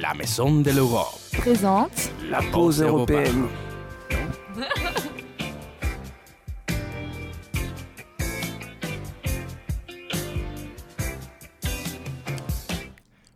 La 0.00 0.14
Maison 0.14 0.62
de 0.62 0.70
l'Europe 0.70 1.20
présente 1.36 2.10
la 2.30 2.40
pause 2.50 2.80
européenne. 2.80 3.46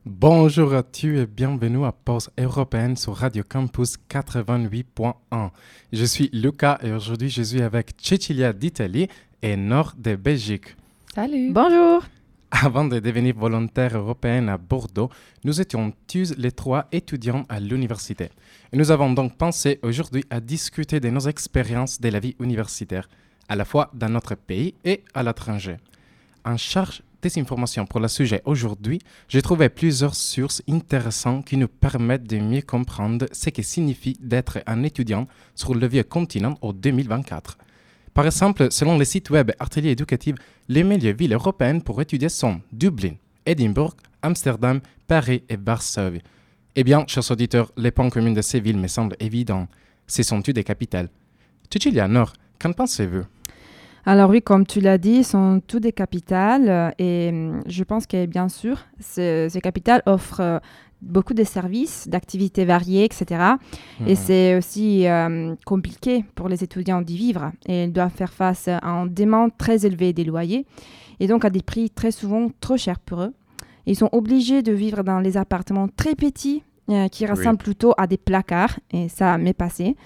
Bonjour 0.07 0.73
à 0.73 0.83
tous 0.83 1.09
et 1.09 1.27
bienvenue 1.27 1.85
à 1.85 1.93
Pause 1.93 2.31
européenne 2.39 2.97
sur 2.97 3.15
Radio 3.15 3.43
Campus 3.47 3.99
88.1. 4.09 5.51
Je 5.93 6.05
suis 6.07 6.31
Luca 6.33 6.79
et 6.83 6.91
aujourd'hui 6.91 7.29
je 7.29 7.43
suis 7.43 7.61
avec 7.61 7.91
Cecilia 7.99 8.55
d'Italie 8.55 9.09
et 9.43 9.59
Nord 9.59 9.93
de 9.99 10.17
Belgique. 10.17 10.75
Salut. 11.15 11.53
Bonjour. 11.53 12.03
Avant 12.51 12.85
de 12.85 13.01
devenir 13.01 13.35
volontaire 13.35 13.97
européenne 13.97 14.49
à 14.49 14.57
Bordeaux, 14.57 15.11
nous 15.43 15.61
étions 15.61 15.93
tous 16.07 16.35
les 16.39 16.53
trois 16.53 16.87
étudiants 16.93 17.45
à 17.49 17.59
l'université. 17.59 18.31
Nous 18.73 18.93
avons 18.93 19.13
donc 19.13 19.37
pensé 19.37 19.81
aujourd'hui 19.83 20.25
à 20.31 20.39
discuter 20.39 21.01
de 21.01 21.11
nos 21.11 21.21
expériences 21.21 22.01
de 22.01 22.09
la 22.09 22.21
vie 22.21 22.37
universitaire, 22.39 23.09
à 23.49 23.57
la 23.57 23.65
fois 23.65 23.91
dans 23.95 24.09
notre 24.09 24.37
pays 24.37 24.75
et 24.85 25.03
à 25.13 25.25
l'étranger. 25.25 25.79
En 26.45 26.57
charge 26.57 27.03
des 27.21 27.37
informations 27.41 27.85
pour 27.85 27.99
le 27.99 28.07
sujet 28.07 28.43
aujourd'hui, 28.45 29.01
j'ai 29.29 29.43
trouvé 29.43 29.69
plusieurs 29.69 30.15
sources 30.15 30.63
intéressantes 30.69 31.47
qui 31.47 31.57
nous 31.57 31.67
permettent 31.67 32.29
de 32.29 32.39
mieux 32.39 32.63
comprendre 32.63 33.27
ce 33.33 33.51
que 33.51 33.63
signifie 33.63 34.17
d'être 34.21 34.61
un 34.67 34.85
étudiant 34.85 35.27
sur 35.57 35.75
le 35.75 35.89
vieux 35.89 36.05
continent 36.05 36.57
en 36.61 36.73
2024. 36.73 37.59
Par 38.17 38.25
exemple, 38.25 38.69
selon 38.71 38.97
le 38.97 39.05
site 39.05 39.29
web 39.29 39.53
Atelier 39.59 39.91
Éducatif, 39.91 40.37
les 40.69 40.85
meilleures 40.85 41.15
villes 41.15 41.35
européennes 41.35 41.83
pour 41.83 42.01
étudier 42.01 42.31
sont 42.31 42.63
Dublin, 42.73 43.13
Édimbourg, 43.45 43.95
Amsterdam, 44.23 44.81
Paris 45.07 45.43
et 45.51 45.59
Varsovie. 45.59 46.23
Eh 46.77 46.83
bien, 46.83 47.05
chers 47.07 47.31
auditeurs, 47.31 47.71
les 47.77 47.91
points 47.91 48.09
communs 48.09 48.33
de 48.33 48.41
ces 48.41 48.59
villes 48.59 48.79
me 48.79 48.89
semblent 48.89 49.17
évidents. 49.21 49.69
Ce 50.07 50.23
sont 50.23 50.41
toutes 50.41 50.55
des 50.55 50.65
capitales. 50.65 51.11
Nord, 52.09 52.33
qu'en 52.59 52.73
pensez-vous? 52.73 53.25
Alors 54.09 54.31
oui, 54.31 54.41
comme 54.41 54.65
tu 54.67 54.81
l'as 54.81 54.99
dit, 54.99 55.25
sont 55.25 55.61
toutes 55.67 55.83
des 55.83 55.93
capitales 55.93 56.69
euh, 56.69 56.91
et 56.99 57.31
hum, 57.33 57.61
je 57.67 57.83
pense 57.83 58.07
que 58.07 58.27
bien 58.27 58.49
sûr, 58.49 58.79
ce- 59.01 59.49
ces 59.51 59.61
capitales 59.61 60.03
offrent 60.07 60.41
euh, 60.41 60.59
beaucoup 61.03 61.35
de 61.35 61.43
services, 61.45 62.07
d'activités 62.09 62.65
variées, 62.65 63.05
etc. 63.05 63.25
Et 64.07 64.11
Mhm. 64.11 64.17
c'est 64.17 64.57
aussi 64.57 65.07
euh, 65.09 65.55
compliqué 65.67 66.25
pour 66.37 66.49
les 66.49 66.63
étudiants 66.63 67.03
d'y 67.03 67.17
vivre. 67.17 67.51
Et 67.69 67.85
ils 67.85 67.93
doivent 67.93 68.13
faire 68.15 68.33
face 68.33 68.69
à 68.69 68.79
une 68.87 69.13
demande 69.13 69.51
très 69.59 69.85
élevée 69.85 70.13
des 70.13 70.25
loyers 70.25 70.65
et 71.19 71.27
donc 71.27 71.45
à 71.45 71.51
des 71.51 71.63
prix 71.63 71.91
très 71.91 72.13
souvent 72.13 72.49
trop 72.61 72.77
chers 72.77 73.01
pour 73.01 73.23
eux. 73.23 73.35
Ils 73.87 73.97
sont 73.97 74.09
obligés 74.13 74.63
de 74.63 74.73
vivre 74.73 75.03
dans 75.03 75.21
les 75.21 75.37
appartements 75.37 75.89
très 75.89 76.15
petits 76.15 76.63
euh, 76.91 77.09
qui 77.09 77.27
ressemblent 77.27 77.59
plutôt 77.59 77.93
à 77.99 78.07
des 78.07 78.17
placards 78.19 78.79
et 78.93 79.09
ça 79.09 79.37
m'est 79.39 79.53
passé. 79.55 79.97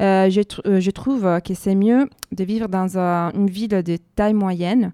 Euh, 0.00 0.28
je, 0.30 0.40
tr- 0.40 0.60
euh, 0.66 0.80
je 0.80 0.90
trouve 0.90 1.40
que 1.44 1.54
c'est 1.54 1.74
mieux 1.74 2.08
de 2.32 2.44
vivre 2.44 2.68
dans 2.68 2.98
un- 2.98 3.30
une 3.32 3.48
ville 3.48 3.68
de 3.82 3.96
taille 4.16 4.34
moyenne 4.34 4.92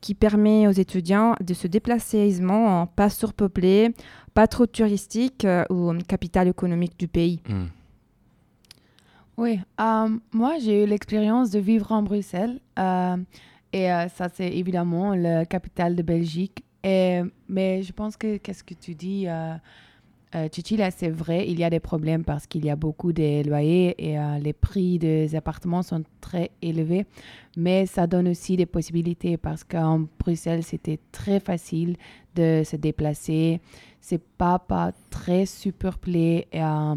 qui 0.00 0.14
permet 0.14 0.66
aux 0.66 0.72
étudiants 0.72 1.34
de 1.40 1.54
se 1.54 1.66
déplacer 1.68 2.18
aisément, 2.18 2.86
pas 2.86 3.08
surpeuplé, 3.08 3.94
pas 4.34 4.46
trop 4.46 4.66
touristique 4.66 5.44
euh, 5.44 5.64
ou 5.70 5.92
capitale 6.06 6.48
économique 6.48 6.98
du 6.98 7.08
pays. 7.08 7.40
Hmm. 7.48 7.66
Oui, 9.38 9.60
euh, 9.80 10.08
moi 10.32 10.54
j'ai 10.60 10.84
eu 10.84 10.86
l'expérience 10.86 11.50
de 11.50 11.58
vivre 11.58 11.90
en 11.92 12.02
Bruxelles 12.02 12.60
euh, 12.78 13.16
et 13.72 13.90
euh, 13.90 14.08
ça 14.08 14.28
c'est 14.32 14.48
évidemment 14.48 15.14
la 15.14 15.46
capitale 15.46 15.96
de 15.96 16.02
Belgique. 16.02 16.62
Et, 16.84 17.22
mais 17.48 17.82
je 17.82 17.92
pense 17.92 18.16
que 18.16 18.36
qu'est-ce 18.38 18.64
que 18.64 18.74
tu 18.74 18.94
dis, 18.94 19.26
euh, 20.34 20.48
Chichi, 20.50 20.76
là 20.76 20.90
c'est 20.90 21.10
vrai, 21.10 21.46
il 21.48 21.58
y 21.58 21.64
a 21.64 21.70
des 21.70 21.80
problèmes 21.80 22.24
parce 22.24 22.46
qu'il 22.46 22.64
y 22.64 22.70
a 22.70 22.76
beaucoup 22.76 23.12
de 23.12 23.46
loyers 23.46 23.94
et 23.98 24.18
euh, 24.18 24.38
les 24.38 24.52
prix 24.52 24.98
des 24.98 25.34
appartements 25.34 25.82
sont 25.82 26.02
très 26.20 26.50
élevés. 26.62 27.06
Mais 27.56 27.86
ça 27.86 28.06
donne 28.06 28.28
aussi 28.28 28.56
des 28.56 28.66
possibilités 28.66 29.36
parce 29.36 29.62
qu'en 29.62 30.06
Bruxelles 30.18 30.62
c'était 30.62 30.98
très 31.12 31.38
facile 31.38 31.96
de 32.34 32.62
se 32.64 32.76
déplacer. 32.76 33.60
C'est 34.00 34.22
pas, 34.22 34.58
pas 34.58 34.92
très 35.10 35.44
surpeuplé. 35.44 36.48
Et, 36.50 36.62
euh, 36.62 36.94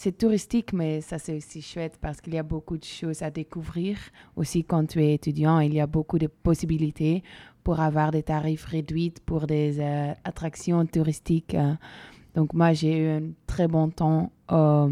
c'est 0.00 0.16
touristique, 0.16 0.72
mais 0.72 1.00
ça 1.00 1.18
c'est 1.18 1.36
aussi 1.36 1.60
chouette 1.60 1.98
parce 2.00 2.20
qu'il 2.20 2.32
y 2.32 2.38
a 2.38 2.44
beaucoup 2.44 2.76
de 2.76 2.84
choses 2.84 3.22
à 3.22 3.32
découvrir. 3.32 3.98
Aussi, 4.36 4.62
quand 4.62 4.86
tu 4.86 5.02
es 5.02 5.14
étudiant, 5.14 5.58
il 5.58 5.74
y 5.74 5.80
a 5.80 5.88
beaucoup 5.88 6.20
de 6.20 6.28
possibilités 6.28 7.24
pour 7.64 7.80
avoir 7.80 8.12
des 8.12 8.22
tarifs 8.22 8.64
réduits 8.64 9.12
pour 9.26 9.48
des 9.48 9.80
euh, 9.80 10.12
attractions 10.22 10.86
touristiques. 10.86 11.56
Donc, 12.34 12.52
moi, 12.54 12.72
j'ai 12.72 12.98
eu 12.98 13.08
un 13.08 13.22
très 13.46 13.68
bon 13.68 13.88
temps 13.90 14.30
euh, 14.52 14.88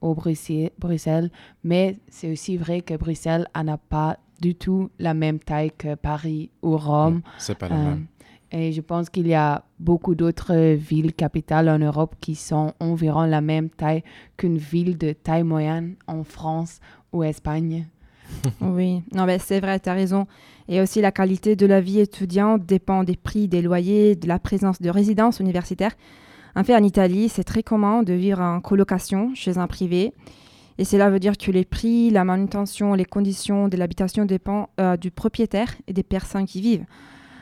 au 0.00 0.14
Bruxelles, 0.14 0.70
Bruxelles, 0.78 1.30
mais 1.64 1.98
c'est 2.08 2.30
aussi 2.30 2.56
vrai 2.56 2.80
que 2.82 2.94
Bruxelles 2.94 3.46
elle 3.54 3.66
n'a 3.66 3.78
pas 3.78 4.18
du 4.40 4.54
tout 4.54 4.90
la 4.98 5.14
même 5.14 5.38
taille 5.38 5.70
que 5.76 5.94
Paris 5.94 6.50
ou 6.62 6.76
Rome. 6.76 7.22
C'est 7.38 7.56
pas 7.56 7.68
la 7.68 7.76
Euh, 7.76 7.84
même. 7.84 8.06
et 8.52 8.72
je 8.72 8.80
pense 8.82 9.08
qu'il 9.08 9.26
y 9.26 9.34
a 9.34 9.64
beaucoup 9.78 10.14
d'autres 10.14 10.74
villes 10.74 11.14
capitales 11.14 11.68
en 11.70 11.78
Europe 11.78 12.14
qui 12.20 12.34
sont 12.34 12.74
environ 12.78 13.22
la 13.24 13.40
même 13.40 13.70
taille 13.70 14.02
qu'une 14.36 14.58
ville 14.58 14.98
de 14.98 15.12
taille 15.12 15.42
moyenne 15.44 15.96
en 16.06 16.22
France 16.22 16.80
ou 17.12 17.22
Espagne. 17.24 17.86
Oui, 18.60 19.02
non, 19.14 19.24
mais 19.24 19.38
c'est 19.38 19.60
vrai, 19.60 19.78
tu 19.80 19.88
as 19.88 19.94
raison. 19.94 20.26
Et 20.68 20.80
aussi, 20.80 21.00
la 21.00 21.12
qualité 21.12 21.54
de 21.56 21.64
la 21.64 21.80
vie 21.80 22.00
étudiante 22.00 22.66
dépend 22.66 23.04
des 23.04 23.16
prix, 23.16 23.46
des 23.48 23.62
loyers, 23.62 24.16
de 24.16 24.26
la 24.28 24.38
présence 24.40 24.82
de 24.82 24.90
résidences 24.90 25.38
universitaires. 25.40 25.94
En 26.56 26.64
fait, 26.64 26.74
en 26.74 26.82
Italie, 26.82 27.28
c'est 27.28 27.44
très 27.44 27.62
commun 27.62 28.02
de 28.02 28.14
vivre 28.14 28.40
en 28.40 28.62
colocation 28.62 29.34
chez 29.34 29.58
un 29.58 29.66
privé. 29.66 30.14
Et 30.78 30.86
cela 30.86 31.10
veut 31.10 31.20
dire 31.20 31.36
que 31.36 31.50
les 31.50 31.66
prix, 31.66 32.08
la 32.08 32.24
manutention, 32.24 32.94
les 32.94 33.04
conditions 33.04 33.68
de 33.68 33.76
l'habitation 33.76 34.24
dépendent 34.24 34.66
euh, 34.80 34.96
du 34.96 35.10
propriétaire 35.10 35.74
et 35.86 35.92
des 35.92 36.02
personnes 36.02 36.46
qui 36.46 36.62
vivent. 36.62 36.86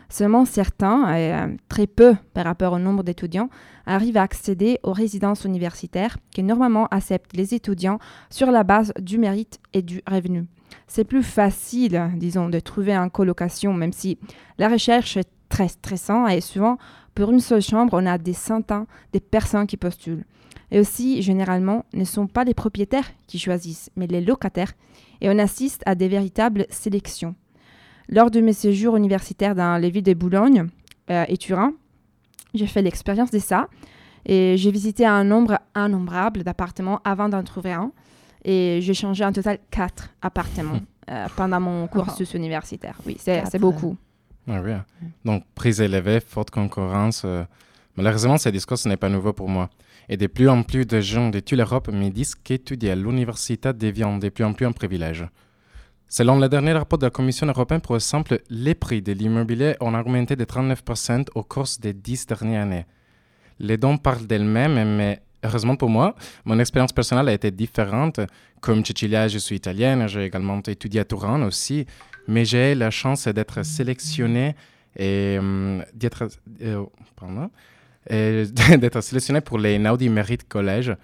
Seulement 0.08 0.44
certains, 0.44 1.14
euh, 1.14 1.56
très 1.68 1.86
peu 1.86 2.16
par 2.34 2.44
rapport 2.44 2.72
au 2.72 2.78
nombre 2.80 3.04
d'étudiants, 3.04 3.50
arrivent 3.86 4.16
à 4.16 4.22
accéder 4.22 4.80
aux 4.82 4.92
résidences 4.92 5.44
universitaires 5.44 6.18
qui 6.32 6.42
normalement 6.42 6.88
acceptent 6.88 7.36
les 7.36 7.54
étudiants 7.54 8.00
sur 8.30 8.50
la 8.50 8.64
base 8.64 8.92
du 9.00 9.18
mérite 9.18 9.60
et 9.72 9.82
du 9.82 10.02
revenu 10.10 10.46
c'est 10.86 11.04
plus 11.04 11.22
facile, 11.22 12.10
disons, 12.16 12.48
de 12.48 12.60
trouver 12.60 12.94
une 12.94 13.10
colocation, 13.10 13.72
même 13.72 13.92
si 13.92 14.18
la 14.58 14.68
recherche 14.68 15.16
est 15.16 15.28
très 15.54 15.68
stressante 15.68 16.32
et 16.32 16.40
souvent, 16.40 16.78
pour 17.14 17.30
une 17.30 17.38
seule 17.38 17.62
chambre, 17.62 17.92
on 17.94 18.06
a 18.06 18.18
des 18.18 18.32
centaines 18.32 18.86
de 19.12 19.20
personnes 19.20 19.68
qui 19.68 19.76
postulent. 19.76 20.24
Et 20.72 20.80
aussi, 20.80 21.22
généralement, 21.22 21.84
ne 21.94 22.04
sont 22.04 22.26
pas 22.26 22.42
les 22.42 22.54
propriétaires 22.54 23.08
qui 23.28 23.38
choisissent, 23.38 23.88
mais 23.94 24.08
les 24.08 24.20
locataires, 24.20 24.72
et 25.20 25.30
on 25.30 25.38
assiste 25.38 25.82
à 25.86 25.94
des 25.94 26.08
véritables 26.08 26.66
sélections. 26.70 27.36
Lors 28.08 28.32
de 28.32 28.40
mes 28.40 28.52
séjours 28.52 28.96
universitaires 28.96 29.54
dans 29.54 29.80
les 29.80 29.90
villes 29.90 30.02
de 30.02 30.14
Boulogne 30.14 30.66
euh, 31.10 31.24
et 31.28 31.36
Turin, 31.36 31.72
j'ai 32.52 32.66
fait 32.66 32.82
l'expérience 32.82 33.30
de 33.30 33.38
ça, 33.38 33.68
et 34.26 34.56
j'ai 34.56 34.72
visité 34.72 35.06
un 35.06 35.22
nombre 35.22 35.60
innombrable 35.76 36.42
d'appartements 36.42 37.00
avant 37.04 37.28
d'en 37.28 37.44
trouver 37.44 37.72
un. 37.72 37.92
Et 38.44 38.80
j'ai 38.82 38.94
changé 38.94 39.24
en 39.24 39.32
total 39.32 39.58
quatre 39.70 40.10
appartements 40.20 40.80
euh, 41.10 41.26
pendant 41.36 41.60
mon 41.60 41.86
cursus 41.86 42.34
universitaire. 42.34 42.98
Oui, 43.06 43.16
c'est 43.20 43.58
beaucoup. 43.60 43.96
Ah 44.48 44.60
oui. 44.62 44.72
Donc, 45.24 45.44
prix 45.54 45.80
élevés, 45.80 46.20
forte 46.20 46.50
concurrence. 46.50 47.22
euh, 47.24 47.44
Malheureusement, 47.96 48.38
ce 48.38 48.48
discours 48.48 48.76
ce 48.76 48.88
n'est 48.88 48.96
pas 48.96 49.08
nouveau 49.08 49.32
pour 49.32 49.48
moi. 49.48 49.70
Et 50.08 50.16
de 50.16 50.26
plus 50.26 50.48
en 50.48 50.62
plus 50.62 50.84
de 50.84 51.00
gens 51.00 51.30
de 51.30 51.40
toute 51.40 51.56
l'Europe 51.56 51.88
me 51.88 52.10
disent 52.10 52.34
qu'étudier 52.34 52.90
à 52.90 52.94
l'université 52.96 53.72
devient 53.72 54.18
de 54.20 54.28
plus 54.28 54.44
en 54.44 54.52
plus 54.52 54.66
un 54.66 54.72
privilège. 54.72 55.24
Selon 56.08 56.38
le 56.38 56.48
dernier 56.48 56.72
rapport 56.72 56.98
de 56.98 57.06
la 57.06 57.10
Commission 57.10 57.46
européenne, 57.46 57.80
par 57.80 57.96
exemple, 57.96 58.40
les 58.50 58.74
prix 58.74 59.00
de 59.00 59.12
l'immobilier 59.12 59.74
ont 59.80 59.94
augmenté 59.94 60.36
de 60.36 60.44
39% 60.44 61.26
au 61.34 61.42
cours 61.42 61.66
des 61.80 61.92
dix 61.92 62.26
dernières 62.26 62.62
années. 62.62 62.86
Les 63.58 63.78
dons 63.78 63.96
parlent 63.96 64.26
d'elles-mêmes, 64.26 64.96
mais 64.96 65.22
heureusement 65.42 65.76
pour 65.76 65.88
moi, 65.88 66.14
mon 66.44 66.58
expérience 66.58 66.92
personnelle 66.92 67.28
a 67.28 67.32
été 67.32 67.50
différente. 67.50 68.20
Comme 68.60 68.84
Cecilia, 68.84 69.28
je 69.28 69.38
suis 69.38 69.56
italienne, 69.56 70.06
j'ai 70.08 70.24
également 70.24 70.60
étudié 70.66 71.00
à 71.00 71.04
Turin 71.04 71.42
aussi, 71.42 71.86
mais 72.28 72.44
j'ai 72.44 72.74
la 72.74 72.90
chance 72.90 73.28
d'être 73.28 73.64
sélectionné 73.64 74.54
et 74.96 75.36
hum, 75.38 75.84
d'être 75.94 76.28
euh, 76.62 76.84
d'être 78.78 79.00
sélectionné 79.00 79.40
pour 79.40 79.58
les 79.58 79.78
Naudi 79.78 80.08
Merit 80.08 80.38
College. 80.48 80.94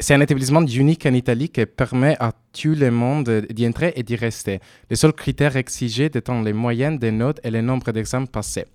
C'est 0.00 0.12
un 0.12 0.20
établissement 0.20 0.60
unique 0.66 1.06
en 1.06 1.14
Italie 1.14 1.48
qui 1.48 1.64
permet 1.64 2.14
à 2.20 2.32
tout 2.52 2.74
le 2.74 2.90
monde 2.90 3.46
d'y 3.48 3.66
entrer 3.66 3.92
et 3.96 4.02
d'y 4.02 4.16
rester. 4.16 4.60
Les 4.90 4.96
seuls 4.96 5.14
critères 5.14 5.56
exigés 5.56 6.06
étant 6.06 6.42
les 6.42 6.52
moyennes 6.52 6.98
des 6.98 7.10
notes 7.10 7.40
et 7.42 7.50
le 7.50 7.62
nombre 7.62 7.90
d'examens 7.92 8.26
passés. 8.26 8.66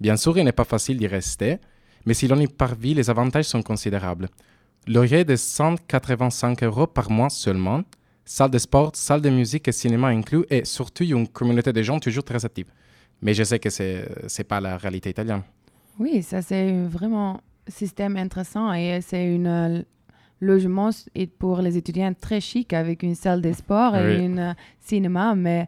Bien 0.00 0.16
sûr, 0.16 0.38
il 0.38 0.44
n'est 0.44 0.52
pas 0.52 0.64
facile 0.64 0.98
d'y 0.98 1.08
rester, 1.08 1.58
mais 2.06 2.14
si 2.14 2.28
l'on 2.28 2.38
y 2.38 2.46
parvient, 2.46 2.94
les 2.94 3.10
avantages 3.10 3.46
sont 3.46 3.62
considérables. 3.62 4.28
Loyer 4.86 5.24
de 5.24 5.34
185 5.34 6.62
euros 6.62 6.86
par 6.86 7.10
mois 7.10 7.30
seulement, 7.30 7.82
salle 8.30 8.50
de 8.50 8.58
sport, 8.58 8.92
salle 8.94 9.20
de 9.22 9.30
musique 9.30 9.66
et 9.66 9.72
cinéma 9.72 10.08
inclus, 10.08 10.44
et 10.48 10.64
surtout 10.64 11.02
une 11.04 11.26
communauté 11.26 11.72
de 11.72 11.82
gens 11.82 11.98
toujours 11.98 12.22
très 12.24 12.44
active. 12.44 12.68
Mais 13.22 13.34
je 13.34 13.42
sais 13.42 13.58
que 13.58 13.70
ce 13.70 13.84
n'est 14.38 14.44
pas 14.44 14.60
la 14.60 14.76
réalité 14.76 15.10
italienne. 15.10 15.42
Oui, 15.98 16.22
ça 16.22 16.40
c'est 16.40 16.70
vraiment 16.86 17.40
système 17.66 18.16
intéressant 18.16 18.72
et 18.72 19.00
c'est 19.00 19.36
un 19.36 19.46
euh, 19.46 19.82
logement 20.40 20.90
pour 21.38 21.60
les 21.60 21.76
étudiants 21.76 22.14
très 22.14 22.40
chic 22.40 22.72
avec 22.72 23.02
une 23.02 23.14
salle 23.16 23.42
de 23.42 23.52
sport 23.52 23.96
et 23.96 24.04
Oui. 24.18 24.26
un 24.26 24.38
euh, 24.38 24.54
cinéma. 24.80 25.34
Mais 25.34 25.66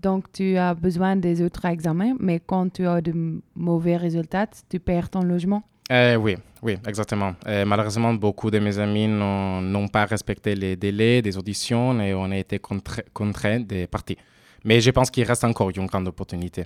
donc, 0.00 0.32
tu 0.32 0.56
as 0.56 0.74
besoin 0.74 1.16
des 1.16 1.42
autres 1.42 1.64
examens, 1.66 2.14
mais 2.20 2.40
quand 2.40 2.72
tu 2.72 2.86
as 2.86 3.00
de 3.02 3.12
mauvais 3.54 3.96
résultats, 3.96 4.46
tu 4.68 4.78
perds 4.80 5.10
ton 5.10 5.22
logement. 5.22 5.62
Euh, 5.90 6.14
oui, 6.16 6.36
oui, 6.62 6.76
exactement. 6.86 7.34
Euh, 7.46 7.64
malheureusement, 7.64 8.14
beaucoup 8.14 8.50
de 8.50 8.58
mes 8.60 8.78
amis 8.78 9.08
n'ont 9.08 9.88
pas 9.88 10.04
respecté 10.04 10.54
les 10.54 10.76
délais 10.76 11.20
des 11.20 11.36
auditions 11.36 12.00
et 12.00 12.14
on 12.14 12.30
a 12.30 12.36
été 12.38 12.58
contra- 12.58 13.02
contraints 13.12 13.60
de 13.60 13.86
partir. 13.86 14.16
Mais 14.64 14.80
je 14.80 14.90
pense 14.90 15.10
qu'il 15.10 15.24
reste 15.24 15.42
encore 15.44 15.70
une 15.70 15.86
grande 15.86 16.06
opportunité. 16.06 16.64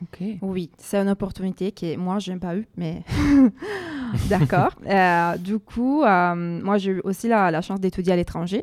OK. 0.00 0.22
Oui, 0.42 0.70
c'est 0.78 0.98
une 0.98 1.08
opportunité 1.08 1.72
que 1.72 1.96
moi, 1.96 2.20
je 2.20 2.30
n'ai 2.30 2.38
pas 2.38 2.54
eu, 2.54 2.68
mais 2.76 3.02
d'accord. 4.28 4.70
Euh, 4.86 5.36
du 5.36 5.58
coup, 5.58 6.02
euh, 6.04 6.34
moi, 6.62 6.78
j'ai 6.78 6.92
eu 6.92 7.00
aussi 7.04 7.26
la, 7.28 7.50
la 7.50 7.60
chance 7.62 7.80
d'étudier 7.80 8.12
à 8.12 8.16
l'étranger. 8.16 8.62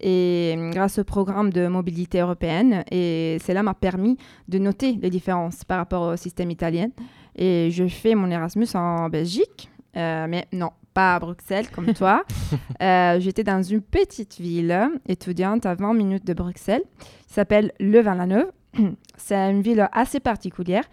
Et 0.00 0.56
grâce 0.72 0.98
au 0.98 1.04
programme 1.04 1.50
de 1.50 1.68
mobilité 1.68 2.20
européenne, 2.20 2.82
et 2.90 3.38
cela 3.46 3.62
m'a 3.62 3.74
permis 3.74 4.16
de 4.48 4.58
noter 4.58 4.98
les 5.00 5.08
différences 5.10 5.64
par 5.64 5.78
rapport 5.78 6.12
au 6.12 6.16
système 6.16 6.50
italien. 6.50 6.88
Et 7.36 7.70
je 7.70 7.86
fais 7.88 8.14
mon 8.14 8.30
Erasmus 8.30 8.68
en 8.74 9.08
Belgique, 9.08 9.70
euh, 9.96 10.26
mais 10.28 10.46
non, 10.52 10.70
pas 10.92 11.16
à 11.16 11.18
Bruxelles 11.18 11.68
comme 11.70 11.92
toi. 11.94 12.24
Euh, 12.82 13.18
J'étais 13.20 13.44
dans 13.44 13.62
une 13.62 13.80
petite 13.80 14.38
ville 14.38 14.90
étudiante 15.08 15.66
à 15.66 15.74
20 15.74 15.94
minutes 15.94 16.26
de 16.26 16.34
Bruxelles, 16.34 16.82
qui 17.26 17.32
s'appelle 17.32 17.72
Louvain-la-Neuve. 17.80 18.50
C'est 19.16 19.36
une 19.50 19.62
ville 19.62 19.88
assez 19.92 20.20
particulière 20.20 20.84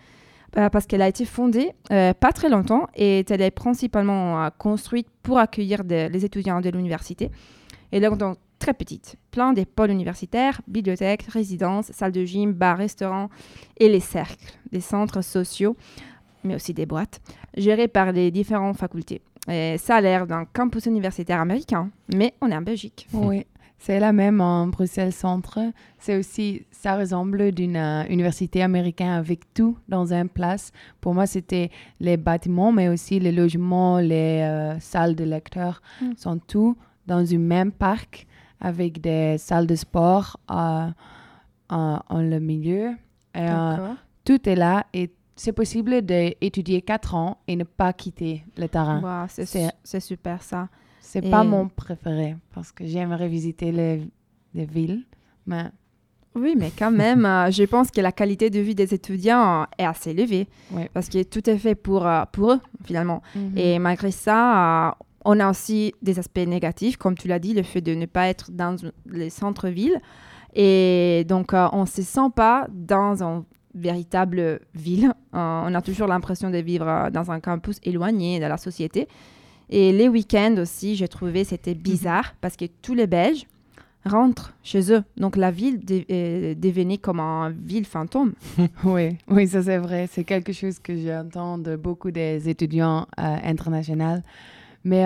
euh, 0.57 0.69
parce 0.69 0.85
qu'elle 0.85 1.01
a 1.01 1.07
été 1.07 1.25
fondée 1.25 1.73
pas 1.89 2.31
très 2.33 2.49
longtemps 2.49 2.87
et 2.95 3.25
elle 3.29 3.41
est 3.41 3.51
principalement 3.51 4.49
construite 4.57 5.07
pour 5.23 5.37
accueillir 5.37 5.83
les 5.83 6.25
étudiants 6.25 6.61
de 6.61 6.69
l'université. 6.69 7.29
Et 7.91 7.99
donc, 7.99 8.17
donc, 8.17 8.37
très 8.61 8.73
petite, 8.73 9.15
plein 9.31 9.53
des 9.53 9.65
pôles 9.65 9.89
universitaires, 9.89 10.61
bibliothèques, 10.67 11.23
résidences, 11.23 11.91
salles 11.91 12.11
de 12.11 12.23
gym, 12.23 12.53
bars, 12.53 12.77
restaurants 12.77 13.29
et 13.77 13.89
les 13.89 13.99
cercles, 13.99 14.53
des 14.71 14.81
centres 14.81 15.21
sociaux, 15.21 15.75
mais 16.43 16.55
aussi 16.55 16.73
des 16.73 16.85
boîtes, 16.85 17.19
gérés 17.55 17.87
par 17.87 18.11
les 18.11 18.31
différentes 18.31 18.77
facultés. 18.77 19.21
Et 19.49 19.77
ça 19.77 19.95
a 19.95 20.01
l'air 20.01 20.27
d'un 20.27 20.45
campus 20.45 20.85
universitaire 20.85 21.39
américain, 21.41 21.89
mais 22.15 22.33
on 22.41 22.49
est 22.51 22.55
en 22.55 22.61
Belgique. 22.61 23.07
Oui, 23.11 23.45
c'est 23.79 23.99
la 23.99 24.13
même 24.13 24.39
en 24.41 24.67
Bruxelles 24.67 25.11
Centre. 25.13 25.59
C'est 25.97 26.15
aussi, 26.15 26.67
ça 26.69 26.95
ressemble 26.95 27.51
d'une 27.51 27.75
euh, 27.75 28.03
université 28.07 28.61
américaine 28.61 29.09
avec 29.09 29.51
tout 29.55 29.75
dans 29.87 30.13
une 30.13 30.29
place. 30.29 30.71
Pour 30.99 31.15
moi, 31.15 31.25
c'était 31.25 31.71
les 31.99 32.17
bâtiments, 32.17 32.71
mais 32.71 32.89
aussi 32.89 33.19
les 33.19 33.31
logements, 33.31 33.97
les 33.97 34.41
euh, 34.43 34.79
salles 34.79 35.15
de 35.15 35.23
lecteurs, 35.23 35.81
Mm. 36.01 36.11
sont 36.17 36.37
tout 36.37 36.77
dans 37.07 37.33
un 37.33 37.39
même 37.39 37.71
parc 37.71 38.27
avec 38.59 39.01
des 39.01 39.37
salles 39.39 39.65
de 39.65 39.73
sport 39.75 40.37
euh, 40.51 40.87
en, 41.69 41.99
en 42.07 42.21
le 42.21 42.39
milieu. 42.39 42.91
Et, 43.33 43.39
euh, 43.49 43.93
tout 44.23 44.47
est 44.47 44.55
là 44.55 44.85
et 44.93 45.09
c'est 45.43 45.53
possible 45.53 46.01
d'étudier 46.03 46.81
quatre 46.81 47.15
ans 47.15 47.37
et 47.47 47.55
ne 47.55 47.63
pas 47.63 47.93
quitter 47.93 48.43
le 48.57 48.67
terrain. 48.67 48.99
Wow, 49.01 49.27
c'est 49.29 49.45
c'est- 49.45 49.67
su- 49.67 49.75
c'est 49.83 49.99
super 49.99 50.41
ça. 50.43 50.69
C'est 50.99 51.25
Et- 51.25 51.29
pas 51.31 51.43
mon 51.43 51.67
préféré 51.67 52.35
parce 52.53 52.71
que 52.71 52.85
j'aimerais 52.85 53.27
visiter 53.27 53.71
les, 53.71 54.07
les 54.53 54.65
villes, 54.65 55.03
mais 55.47 55.65
Oui, 56.35 56.55
mais 56.57 56.71
quand 56.77 56.91
même, 56.91 57.25
euh, 57.25 57.51
je 57.51 57.63
pense 57.63 57.91
que 57.91 57.99
la 57.99 58.13
qualité 58.13 58.49
de 58.49 58.59
vie 58.61 58.73
des 58.75 58.93
étudiants 58.93 59.65
est 59.77 59.83
assez 59.85 60.11
élevée 60.11 60.47
Ouais. 60.71 60.89
parce 60.93 61.09
que 61.09 61.23
tout 61.23 61.49
est 61.49 61.57
fait 61.57 61.75
pour, 61.75 62.05
euh, 62.07 62.23
pour 62.31 62.53
eux, 62.53 62.59
finalement. 62.85 63.21
Mhm. 63.35 63.57
Et 63.57 63.79
malgré 63.79 64.11
ça, 64.11 64.89
euh, 64.89 64.91
on 65.25 65.39
a 65.41 65.49
aussi 65.49 65.93
des 66.01 66.19
aspects 66.19 66.37
négatifs, 66.47 66.95
comme 66.97 67.15
tu 67.17 67.27
l'as 67.27 67.39
dit, 67.39 67.53
le 67.53 67.63
fait 67.63 67.81
de 67.81 67.93
ne 67.95 68.05
pas 68.05 68.27
être 68.29 68.49
dans 68.51 68.75
les 69.07 69.29
centres-villes. 69.29 69.99
Et 70.53 71.25
donc, 71.27 71.51
on 71.53 71.81
ne 71.81 71.85
se 71.85 72.01
sent 72.01 72.29
pas 72.35 72.67
dans 72.71 73.21
une 73.23 73.43
véritable 73.73 74.59
ville. 74.73 75.13
Euh, 75.33 75.61
on 75.65 75.73
a 75.73 75.81
toujours 75.81 76.07
l'impression 76.07 76.49
de 76.49 76.57
vivre 76.57 76.87
euh, 76.87 77.09
dans 77.09 77.31
un 77.31 77.39
campus 77.39 77.77
éloigné 77.83 78.39
de 78.39 78.45
la 78.45 78.57
société. 78.57 79.07
Et 79.69 79.91
les 79.93 80.09
week-ends 80.09 80.55
aussi, 80.57 80.95
j'ai 80.95 81.07
trouvé 81.07 81.43
c'était 81.43 81.75
bizarre 81.75 82.35
parce 82.41 82.57
que 82.57 82.65
tous 82.81 82.93
les 82.93 83.07
Belges 83.07 83.45
rentrent 84.05 84.53
chez 84.63 84.91
eux. 84.91 85.03
Donc, 85.17 85.37
la 85.37 85.51
ville 85.51 85.79
euh, 85.89 86.55
devenait 86.55 86.97
comme 86.97 87.19
une 87.19 87.55
ville 87.63 87.85
fantôme. 87.85 88.33
oui, 88.83 89.17
oui, 89.29 89.47
ça 89.47 89.61
c'est 89.61 89.77
vrai. 89.77 90.07
C'est 90.11 90.23
quelque 90.23 90.51
chose 90.51 90.79
que 90.79 90.95
j'entends 90.97 91.57
de 91.57 91.75
beaucoup 91.75 92.11
des 92.11 92.49
étudiants 92.49 93.07
euh, 93.19 93.37
internationaux. 93.43 94.21
Mais 94.83 95.05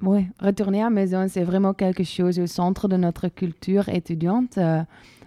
oui, 0.00 0.26
retourner 0.40 0.80
à 0.80 0.84
la 0.84 0.90
maison, 0.90 1.26
c'est 1.28 1.42
vraiment 1.42 1.74
quelque 1.74 2.04
chose 2.04 2.38
au 2.38 2.46
centre 2.46 2.86
de 2.88 2.96
notre 2.96 3.28
culture 3.28 3.88
étudiante. 3.88 4.58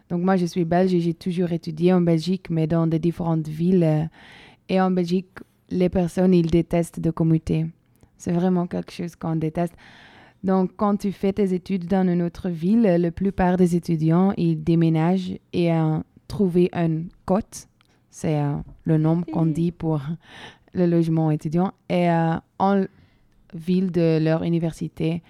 Donc 0.10 0.24
moi, 0.24 0.36
je 0.36 0.46
suis 0.46 0.66
belge 0.66 0.94
et 0.94 1.00
j'ai 1.00 1.13
toujours 1.13 1.52
étudié 1.52 1.94
en 1.94 2.02
Belgique, 2.02 2.50
mais 2.50 2.68
dans 2.68 2.88
des 2.88 3.00
différentes 3.00 3.48
villes. 3.48 3.84
euh, 3.84 4.06
et 4.69 4.81
en 4.81 4.92
Belgique, 4.92 5.28
les 5.69 5.90
personnes, 5.90 6.34
ils 6.34 6.50
détestent 6.50 7.00
de 7.00 7.12
commuter. 7.12 7.66
C'est 8.18 8.31
vraiment 8.31 8.68
quelque 8.68 8.92
chose 8.92 9.16
qu'on 9.16 9.36
déteste. 9.36 9.75
Donc, 10.44 10.72
quand 10.78 10.98
tu 10.98 11.12
fais 11.12 11.34
tes 11.34 11.54
études 11.54 11.88
dans 11.88 12.07
une 12.07 12.22
autre 12.22 12.50
ville, 12.50 12.84
la 12.84 13.12
plupart 13.12 13.57
des 13.57 13.75
étudiants, 13.75 14.31
ils 14.38 14.63
déménagent 14.63 15.38
et 15.54 15.74
euh, 15.74 15.98
trouver 16.28 16.69
une 16.74 17.10
cote, 17.25 17.68
c'est 18.12 18.40
euh, 18.40 18.56
le 18.84 18.98
nom 18.98 19.24
qu'on 19.24 19.48
dit 19.48 19.72
pour 19.72 20.02
le 20.74 20.86
logement 20.86 21.31
étudiant, 21.31 21.72
et 21.90 22.10
euh, 22.10 22.36
en 22.60 22.86
ville 23.54 23.92
de 23.92 24.19
leur 24.22 24.44
université. 24.44 25.24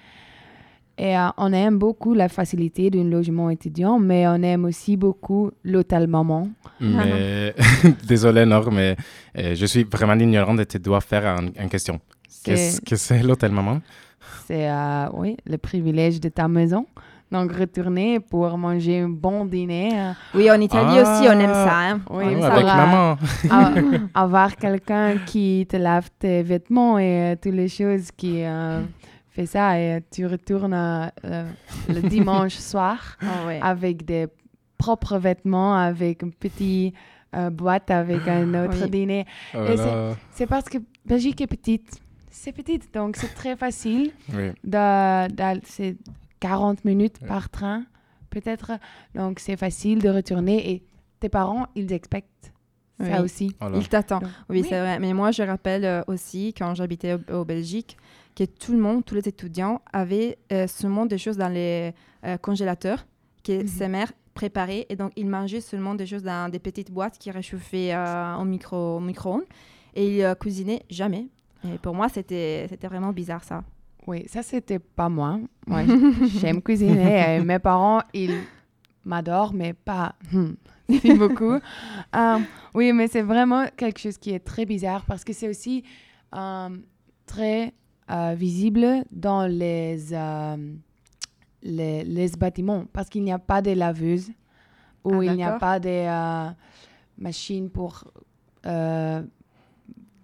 Et 0.97 1.17
euh, 1.17 1.27
on 1.37 1.51
aime 1.51 1.77
beaucoup 1.77 2.13
la 2.13 2.29
facilité 2.29 2.89
d'un 2.89 3.03
logement 3.03 3.49
étudiant, 3.49 3.99
mais 3.99 4.25
on 4.27 4.41
aime 4.43 4.63
aussi 4.65 4.95
beaucoup 4.95 5.51
l'hôtel 5.63 6.07
maman. 6.07 6.47
Mais 6.79 7.53
désolé, 8.07 8.45
Nord, 8.45 8.71
mais 8.71 8.95
euh, 9.37 9.55
je 9.55 9.65
suis 9.65 9.83
vraiment 9.83 10.13
ignorant 10.13 10.57
et 10.57 10.65
tu 10.65 10.79
dois 10.79 11.01
faire 11.01 11.25
un- 11.27 11.47
une 11.61 11.69
question. 11.69 11.99
Qu'est-ce 12.43 12.79
que 12.79 12.95
c'est 12.95 13.21
l'hôtel 13.23 13.51
maman? 13.51 13.81
C'est, 14.47 14.69
euh, 14.69 15.07
oui, 15.13 15.35
le 15.45 15.57
privilège 15.57 16.19
de 16.21 16.29
ta 16.29 16.47
maison. 16.47 16.85
Donc, 17.31 17.51
retourner 17.53 18.19
pour 18.19 18.55
manger 18.57 18.99
un 18.99 19.09
bon 19.09 19.45
dîner. 19.45 19.89
Oui, 20.35 20.49
en 20.49 20.61
Italie 20.61 20.97
Ah. 20.99 21.01
aussi, 21.01 21.27
on 21.27 21.39
aime 21.39 21.53
ça. 21.53 21.79
hein. 21.89 21.99
Oui, 22.09 22.23
On 22.25 22.29
aime 22.29 22.39
Ah, 22.43 22.47
ça. 22.47 22.53
avec 22.53 22.65
va. 22.65 22.75
maman. 22.75 23.17
a- 23.49 24.21
avoir 24.23 24.55
quelqu'un 24.55 25.17
qui 25.25 25.65
te 25.67 25.75
lave 25.75 26.09
tes 26.19 26.43
vêtements 26.43 26.99
et 26.99 27.33
euh, 27.33 27.35
toutes 27.41 27.55
les 27.55 27.67
choses 27.67 28.09
qui 28.15 28.43
fait 29.35 29.45
ça 29.45 29.79
et 29.79 30.01
tu 30.11 30.25
retournes 30.25 30.73
euh, 30.73 31.45
le 31.89 32.01
dimanche 32.15 32.55
soir 32.55 33.17
Ah 33.21 33.45
ouais. 33.45 33.59
avec 33.61 34.05
des 34.05 34.27
propres 34.77 35.17
vêtements 35.17 35.75
avec 35.75 36.21
une 36.23 36.33
petite 36.33 36.93
euh, 37.35 37.49
boîte 37.49 37.91
avec 37.91 38.27
un 38.27 38.53
autre 38.65 38.83
Oui. 38.83 38.89
dîner 38.89 39.25
Oh 39.53 39.59
c'est 40.31 40.47
parce 40.47 40.65
que 40.69 40.77
Belgique 41.05 41.41
est 41.41 41.47
petite 41.47 41.99
c'est 42.31 42.51
petite 42.51 42.93
donc 42.93 43.15
c'est 43.17 43.33
très 43.33 43.55
facile 43.55 44.11
Oui. 44.33 44.49
de, 44.63 45.27
de- 45.31 45.61
c'est 45.65 45.95
40 46.39 46.83
minutes 46.85 47.19
par 47.27 47.49
train 47.49 47.83
peut-être 48.29 48.71
donc 49.15 49.39
c'est 49.39 49.57
facile 49.57 50.01
de 50.01 50.09
retourner 50.09 50.71
et 50.71 50.83
tes 51.19 51.29
parents 51.29 51.67
ils 51.75 51.91
expectent 51.93 52.53
ça 52.99 53.17
Oui. 53.17 53.19
aussi 53.25 53.55
Oh 53.61 53.69
là. 53.69 53.77
Il 53.77 53.87
t'attend. 53.89 54.19
Oui, 54.49 54.61
oui. 54.61 54.65
c'est 54.69 54.79
vrai. 54.79 54.99
Mais 54.99 55.13
moi, 55.13 55.31
je 55.31 55.43
rappelle 55.43 55.85
euh, 55.85 56.01
aussi, 56.07 56.53
quand 56.57 56.73
j'habitais 56.75 57.13
au, 57.15 57.33
au 57.41 57.45
Belgique, 57.45 57.97
que 58.35 58.43
tout 58.45 58.71
le 58.73 58.77
monde, 58.79 59.03
tous 59.05 59.15
les 59.15 59.27
étudiants, 59.27 59.81
avaient 59.93 60.37
euh, 60.51 60.67
seulement 60.67 61.05
des 61.05 61.17
choses 61.17 61.37
dans 61.37 61.49
les 61.49 61.93
euh, 62.25 62.37
congélateurs 62.37 63.05
que 63.43 63.61
Mhm. 63.61 63.67
ses 63.67 63.87
mères 63.87 64.11
préparaient. 64.33 64.85
Et 64.89 64.95
donc, 64.95 65.11
ils 65.15 65.27
mangeaient 65.27 65.61
seulement 65.61 65.95
des 65.95 66.05
choses 66.05 66.23
dans 66.23 66.49
des 66.51 66.59
petites 66.59 66.91
boîtes 66.91 67.17
qui 67.17 67.31
réchauffaient 67.31 67.93
euh, 67.93 68.35
au 68.37 68.43
micro- 68.45 68.97
au 68.97 68.99
micro-ondes. 68.99 69.43
et 69.93 70.17
ils 70.17 70.23
euh, 70.23 70.35
cuisinaient 70.35 70.83
jamais. 70.89 71.27
Et 71.63 71.77
pour 71.77 71.95
moi, 71.95 72.09
c'était 72.09 72.67
c'était 72.69 72.87
vraiment 72.87 73.11
bizarre, 73.13 73.43
ça. 73.43 73.63
Oui, 74.07 74.25
ça, 74.27 74.43
c'était 74.43 74.77
pas 74.79 75.09
moi. 75.09 75.39
Moi, 75.65 75.81
j'aime 76.39 76.61
cuisiner. 76.61 77.37
et 77.37 77.39
mes 77.43 77.57
parents, 77.59 78.01
ils 78.13 78.35
m'adorent, 79.05 79.53
mais 79.53 79.73
pas 79.73 80.15
hmm, 80.31 80.53
si 81.01 81.13
beaucoup. 81.13 81.55
Euh, 82.15 82.39
oui, 82.73 82.93
mais 82.93 83.07
c'est 83.07 83.21
vraiment 83.21 83.65
quelque 83.75 83.99
chose 83.99 84.17
qui 84.17 84.31
est 84.31 84.39
très 84.39 84.65
bizarre 84.65 85.03
parce 85.05 85.23
que 85.23 85.33
c'est 85.33 85.49
aussi 85.49 85.83
euh, 86.33 86.69
très 87.25 87.73
euh, 88.09 88.35
visible 88.37 89.03
dans 89.11 89.47
les, 89.47 90.13
euh, 90.13 90.73
les, 91.63 92.03
les 92.03 92.29
bâtiments 92.37 92.85
parce 92.93 93.09
qu'il 93.09 93.23
n'y 93.23 93.31
a 93.33 93.39
pas 93.39 93.61
de 93.61 93.71
laveuse 93.71 94.29
ou 95.03 95.19
Ah, 95.21 95.25
il 95.25 95.33
n'y 95.35 95.43
a 95.43 95.57
pas 95.59 95.79
de 95.79 95.89
euh, 95.89 96.49
machines 97.17 97.69
pour 97.69 98.05
euh, 98.65 99.21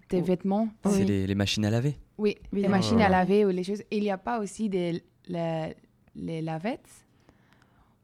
des 0.09 0.21
Oh. 0.21 0.23
vêtements. 0.23 0.69
C'est 0.85 0.99
Oui. 0.99 1.05
les, 1.05 1.27
les 1.27 1.35
machines 1.35 1.65
à 1.65 1.69
laver. 1.69 1.95
Oui, 2.17 2.35
Oui, 2.53 2.61
les 2.61 2.67
machines 2.69 3.01
à 3.01 3.09
laver 3.09 3.45
ou 3.45 3.49
les 3.49 3.63
choses. 3.63 3.81
Il 3.91 4.01
n'y 4.01 4.11
a 4.11 4.17
pas 4.17 4.39
aussi 4.39 4.69
des 4.69 5.03
les, 5.27 5.75
les 6.15 6.41
lavettes. 6.41 6.89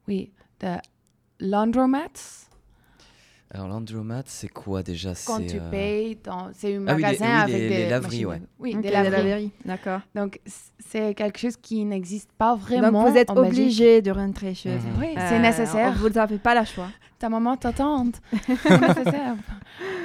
Oui, 0.06 0.30
de 0.60 0.76
laundromats. 1.40 2.46
Alors 3.50 3.66
l'Andromat, 3.68 4.24
c'est 4.26 4.48
quoi 4.48 4.82
déjà? 4.82 5.14
Quand 5.26 5.38
tu 5.40 5.56
euh, 5.58 5.70
payes, 5.70 6.18
dans- 6.22 6.50
c'est 6.52 6.76
un 6.76 6.84
Ah 6.86 6.94
oui, 6.94 6.96
les- 6.96 7.02
magasin 7.02 7.24
oui, 7.24 7.40
avec 7.42 7.54
les- 7.56 7.68
des 7.70 7.76
les 7.78 7.88
laveries, 7.88 8.24
machines- 8.26 8.42
ouais. 8.42 8.42
Oui, 8.58 8.74
Ok, 8.76 8.82
des 8.82 8.90
laveries. 8.90 9.10
laveries, 9.24 9.50
D'accord. 9.64 10.00
Donc, 10.14 10.38
c'est 10.78 11.14
quelque 11.14 11.38
chose 11.38 11.56
qui 11.56 11.82
n'existe 11.86 12.30
pas 12.36 12.54
vraiment 12.54 12.90
Donc 13.04 13.10
vous 13.12 13.16
êtes 13.16 13.30
obligé 13.30 14.02
de 14.02 14.10
rentrer 14.10 14.52
chez 14.54 14.74
Mhm. 14.74 14.78
vous. 14.80 15.00
Oui, 15.00 15.14
Euh, 15.16 15.26
c'est 15.30 15.38
nécessaire. 15.38 15.94
Vous 15.94 16.10
n'avez 16.10 16.36
pas 16.36 16.54
le 16.60 16.66
choix. 16.66 16.88
Ta 17.18 17.30
maman, 17.30 17.56
ta 17.56 17.72
tante. 17.72 18.20
c'est 18.62 18.80
nécessaire. 18.80 19.34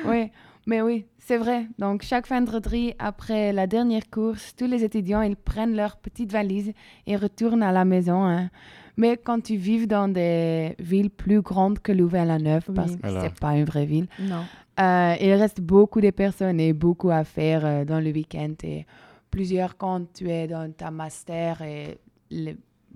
Oui, 0.06 0.32
mais 0.66 0.82
oui, 0.82 1.06
c'est 1.20 1.38
vrai. 1.38 1.68
Donc, 1.78 2.04
chaque 2.04 2.30
vendredi, 2.30 2.94
après 2.98 3.52
la 3.52 3.68
dernière 3.68 4.10
course, 4.10 4.56
tous 4.56 4.68
les 4.68 4.86
étudiants, 4.86 5.22
ils 5.22 5.36
prennent 5.36 5.76
leur 5.76 5.98
petite 5.98 6.32
valise 6.32 6.72
et 7.08 7.18
retournent 7.18 7.62
à 7.64 7.74
la 7.74 7.84
maison. 7.84 8.24
hein. 8.24 8.50
Mais 8.98 9.18
quand 9.18 9.42
tu 9.42 9.56
vis 9.56 9.88
dans 9.88 10.08
des 10.08 10.76
villes 10.80 11.10
plus 11.10 11.42
grandes 11.42 11.80
que 11.80 11.92
Louvain-la-Neuve, 11.92 12.66
Oui. 12.70 12.76
parce 12.76 12.96
que 12.96 13.02
Voilà. 13.02 13.22
c'est 13.22 13.40
pas 13.40 13.56
une 13.58 13.66
vraie 13.66 13.86
ville, 13.86 14.08
Non. 14.20 14.44
euh, 14.80 15.16
il 15.20 15.34
reste 15.34 15.62
beaucoup 15.62 16.00
de 16.02 16.12
personnes 16.12 16.60
et 16.60 16.74
beaucoup 16.74 17.10
à 17.10 17.24
faire 17.24 17.66
euh, 17.66 17.86
dans 17.86 18.00
le 18.00 18.12
week-end. 18.12 18.54
Et 18.64 18.86
plusieurs, 19.32 19.78
quand 19.78 20.14
tu 20.14 20.30
es 20.30 20.48
dans 20.48 20.72
ta 20.72 20.92
master 20.92 21.62
et 21.64 21.98
le- 22.30 22.54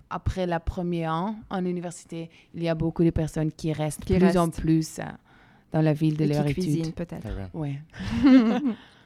après 0.10 0.46
la 0.46 0.60
première 0.60 1.12
an 1.14 1.36
en 1.50 1.66
université, 1.66 2.30
il 2.54 2.64
y 2.64 2.70
a 2.70 2.76
beaucoup 2.76 3.04
de 3.04 3.10
personnes 3.10 3.52
qui 3.52 3.74
restent 3.74 4.06
Qui 4.06 4.18
plus 4.18 4.38
en 4.38 4.50
plus 4.50 5.00
euh, 5.00 5.04
dans 5.74 5.82
la 5.82 5.94
ville 5.94 6.16
de 6.16 6.24
Et 6.26 6.28
qui 6.30 6.34
leur 6.34 6.46
cuisine 6.46 6.80
étude. 6.82 6.94
peut-être. 6.96 7.28
Ah 7.28 7.50
ouais. 7.58 7.80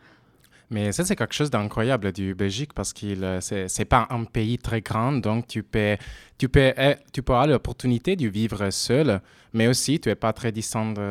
Mais 0.72 0.94
ça, 0.94 1.04
c'est 1.04 1.18
quelque 1.18 1.34
chose 1.34 1.50
d'incroyable 1.52 2.14
du 2.14 2.34
Belgique 2.34 2.72
parce 2.74 2.94
que 2.94 3.40
c'est 3.42 3.68
c'est 3.68 3.86
pas 3.86 4.08
un 4.10 4.24
pays 4.24 4.58
très 4.58 4.80
grand, 4.82 5.12
donc 5.12 5.46
tu 5.48 5.64
peux, 5.64 5.98
tu 6.38 6.48
peux, 6.48 6.72
eh, 6.78 6.96
tu 7.12 7.22
peux 7.22 7.34
avoir 7.34 7.48
l'opportunité 7.48 8.16
de 8.16 8.28
vivre 8.30 8.70
seul, 8.70 9.20
mais 9.54 9.68
aussi 9.68 10.00
tu 10.00 10.08
es 10.10 10.16
pas 10.16 10.32
très 10.32 10.54
distant 10.54 10.94
de, 10.94 11.02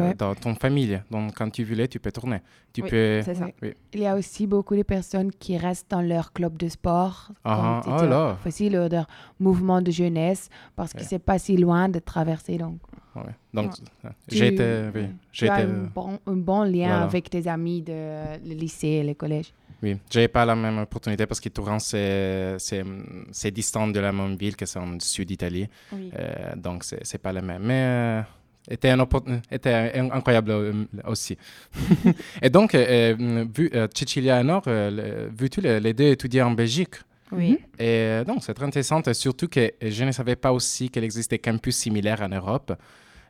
Ouais. 0.00 0.14
dans 0.18 0.34
ton 0.34 0.56
famille. 0.56 1.00
Donc 1.12 1.32
quand 1.36 1.48
tu 1.48 1.62
voulais, 1.62 1.86
tu 1.86 2.00
peux 2.00 2.10
tourner. 2.10 2.40
Tu 2.72 2.82
Oui, 2.82 2.90
peux. 2.90 3.22
Ça. 3.22 3.46
Oui. 3.62 3.74
Il 3.92 4.00
y 4.00 4.06
a 4.06 4.16
aussi 4.16 4.48
beaucoup 4.48 4.74
de 4.74 4.82
personnes 4.82 5.30
qui 5.30 5.56
restent 5.58 5.92
dans 5.92 6.02
leur 6.02 6.32
club 6.32 6.56
de 6.58 6.68
sport, 6.68 7.30
Ah, 7.44 7.82
comme 7.84 7.92
ah, 8.00 8.06
là. 8.06 8.36
facile, 8.42 8.76
ou 8.76 8.88
leur 8.90 9.06
mouvement 9.38 9.80
de 9.80 9.92
jeunesse, 9.92 10.48
parce 10.74 10.92
que 10.92 10.98
Ouais. 10.98 11.04
c'est 11.08 11.20
pas 11.20 11.38
si 11.38 11.56
loin 11.56 11.88
de 11.88 12.00
traverser. 12.00 12.58
Donc, 12.58 12.78
Ouais. 13.16 13.22
Donc 13.52 13.72
Tu- 13.74 14.36
j'ai 14.36 14.48
été, 14.48 14.90
oui, 14.94 15.06
j'ai 15.32 15.48
un 15.48 15.84
bon, 15.94 16.18
un 16.26 16.36
bon 16.36 16.62
lien 16.64 16.88
Voilà. 16.88 17.02
avec 17.04 17.30
tes 17.30 17.46
amis 17.46 17.82
de 17.82 17.92
le 17.92 18.54
lycée 18.54 18.88
et 18.88 19.04
le 19.04 19.14
collège? 19.14 19.52
oui, 19.82 19.96
j'ai 20.10 20.28
pas 20.28 20.44
la 20.46 20.56
même 20.56 20.78
opportunité 20.78 21.26
parce 21.26 21.40
que 21.40 21.48
Touran 21.50 21.78
c'est 21.78 23.50
distant 23.52 23.86
de 23.88 24.00
la 24.00 24.12
même 24.12 24.34
ville 24.36 24.56
que 24.56 24.66
c'est 24.66 24.78
en 24.78 24.98
sud 24.98 25.28
d'Italie, 25.28 25.68
Oui. 25.92 26.10
Euh, 26.18 26.54
donc 26.56 26.84
c'est 26.84 27.18
pas 27.18 27.32
la 27.32 27.42
même. 27.42 27.62
Mais 27.62 27.84
euh, 27.86 28.22
était, 28.70 28.90
un 28.90 29.06
était 29.50 29.92
incroyable 30.12 30.50
euh, 30.50 30.84
aussi. 31.06 31.36
Et 32.42 32.48
donc, 32.50 32.74
euh, 32.74 33.14
euh, 33.20 33.44
vu, 33.54 33.70
euh, 33.74 33.86
Cecilia 33.94 34.40
et 34.40 34.44
Nord, 34.44 34.62
euh, 34.66 35.28
vu-tu 35.38 35.60
les, 35.60 35.80
les 35.80 35.92
deux 35.92 36.08
étudier 36.12 36.42
en 36.42 36.52
Belgique? 36.52 36.94
Oui. 37.32 37.58
Et 37.78 37.84
euh, 37.88 38.24
donc, 38.24 38.42
c'est 38.42 38.54
très 38.54 38.66
intéressant, 38.66 39.02
surtout 39.12 39.48
que 39.48 39.72
je 39.80 40.04
ne 40.04 40.12
savais 40.12 40.36
pas 40.36 40.52
aussi 40.52 40.88
qu'il 40.90 41.04
existait 41.04 41.38
campus 41.38 41.76
similaires 41.76 42.22
en 42.22 42.28
Europe. 42.28 42.72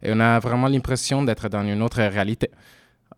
Et 0.02 0.12
on 0.12 0.20
a 0.20 0.38
vraiment 0.38 0.68
l'impression 0.68 1.22
d'être 1.22 1.48
dans 1.48 1.62
une 1.62 1.80
autre 1.80 2.02
réalité. 2.02 2.50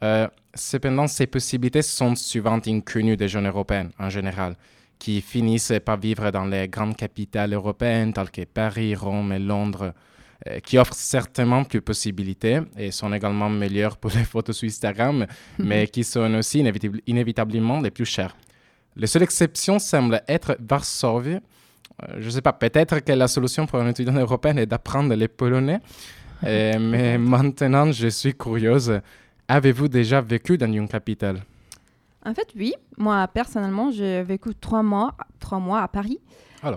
Euh, 0.04 0.28
cependant, 0.54 1.06
ces 1.06 1.26
possibilités 1.26 1.82
sont 1.82 2.14
souvent 2.14 2.60
inconnues 2.66 3.16
des 3.16 3.28
jeunes 3.28 3.48
européens 3.48 3.88
en 3.98 4.10
général, 4.10 4.54
qui 4.98 5.20
finissent 5.22 5.72
par 5.84 5.98
vivre 5.98 6.30
dans 6.30 6.44
les 6.44 6.68
grandes 6.68 6.96
capitales 6.96 7.54
européennes 7.54 8.12
telles 8.12 8.30
que 8.30 8.44
Paris, 8.44 8.94
Rome 8.94 9.32
et 9.32 9.38
Londres, 9.38 9.94
euh, 10.46 10.60
qui 10.60 10.76
offrent 10.78 10.94
certainement 10.94 11.64
plus 11.64 11.78
de 11.78 11.84
possibilités 11.84 12.60
et 12.76 12.90
sont 12.90 13.12
également 13.12 13.48
meilleures 13.48 13.96
pour 13.96 14.10
les 14.10 14.24
photos 14.24 14.56
sur 14.56 14.68
Instagram, 14.68 15.26
mais 15.58 15.88
qui 15.88 16.04
sont 16.04 16.32
aussi 16.34 16.62
inévitab- 16.62 17.00
inévitablement 17.06 17.80
les 17.80 17.90
plus 17.90 18.04
chères. 18.04 18.36
La 18.96 19.06
seule 19.06 19.22
exception 19.24 19.78
semble 19.78 20.22
être 20.26 20.56
Varsovie. 20.58 21.34
Euh, 21.34 22.16
je 22.18 22.26
ne 22.26 22.30
sais 22.30 22.40
pas, 22.40 22.52
peut-être 22.52 23.00
que 23.00 23.12
la 23.12 23.28
solution 23.28 23.66
pour 23.66 23.78
un 23.78 23.88
étudiant 23.88 24.14
européen 24.14 24.56
est 24.56 24.66
d'apprendre 24.66 25.14
les 25.14 25.28
polonais. 25.28 25.80
Euh, 26.44 26.78
mais 26.80 27.18
maintenant, 27.18 27.92
je 27.92 28.08
suis 28.08 28.34
curieuse. 28.34 29.00
Avez-vous 29.48 29.88
déjà 29.88 30.20
vécu 30.20 30.56
dans 30.56 30.72
une 30.72 30.88
capitale? 30.88 31.42
En 32.24 32.34
fait, 32.34 32.48
oui. 32.56 32.74
Moi, 32.96 33.28
personnellement, 33.28 33.90
j'ai 33.90 34.22
vécu 34.22 34.54
trois 34.54 34.82
mois, 34.82 35.14
trois 35.38 35.58
mois 35.58 35.82
à 35.82 35.88
Paris. 35.88 36.18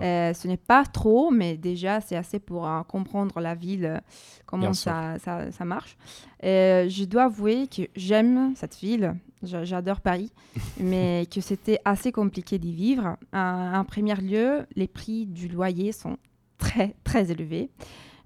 Euh, 0.02 0.32
ce 0.34 0.46
n'est 0.48 0.56
pas 0.56 0.84
trop, 0.84 1.30
mais 1.30 1.56
déjà, 1.56 2.00
c'est 2.00 2.16
assez 2.16 2.38
pour 2.38 2.66
euh, 2.68 2.82
comprendre 2.82 3.40
la 3.40 3.54
ville, 3.54 3.84
euh, 3.86 3.98
comment 4.46 4.68
ça, 4.74 5.18
ça, 5.18 5.50
ça 5.52 5.64
marche. 5.64 5.96
Je 6.42 7.04
dois 7.04 7.24
avouer 7.24 7.66
que 7.66 7.82
j'aime 7.96 8.52
cette 8.56 8.76
ville. 8.76 9.14
J'a- 9.42 9.64
J'adore 9.64 10.00
Paris, 10.00 10.30
mais 10.80 11.26
que 11.32 11.40
c'était 11.40 11.78
assez 11.84 12.12
compliqué 12.12 12.58
d'y 12.58 12.72
vivre. 12.74 13.16
En, 13.32 13.84
premier 13.84 14.14
lieu, 14.16 14.66
les 14.76 14.86
prix 14.88 15.26
du 15.26 15.48
loyer 15.48 15.92
sont 15.92 16.16
très, 16.58 16.94
très 17.04 17.30
élevés. 17.30 17.70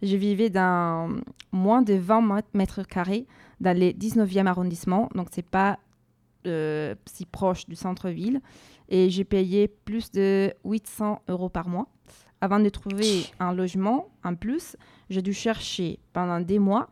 Je 0.03 0.17
vivais 0.17 0.51
dans 0.51 1.09
moins 1.53 1.83
de 1.83 1.95
20 1.95 2.21
mètres- 2.21 2.49
mètres 2.53 2.83
carrés 2.83 3.27
dans 3.61 3.77
les 3.77 3.93
19e 3.95 4.47
arrondissement, 4.47 5.09
donc 5.15 5.29
c'est 5.31 5.47
pas 5.47 5.79
euh, 6.47 6.95
si 7.07 7.27
proche 7.27 7.67
du 7.67 7.75
centre-ville. 7.77 8.41
Et 8.89 9.11
j'ai 9.11 9.25
payé 9.25 9.69
plus 9.69 10.11
de 10.11 10.53
800 10.65 11.23
euros 11.29 11.49
par 11.49 11.69
mois. 11.69 11.87
Avant 12.41 12.61
de 12.61 12.69
trouver 12.69 13.25
un 13.41 13.53
logement 13.55 14.09
en 14.23 14.35
plus, 14.35 14.77
j'ai 15.09 15.23
dû 15.23 15.33
chercher 15.33 15.99
pendant 16.13 16.41
des 16.41 16.59
mois. 16.59 16.89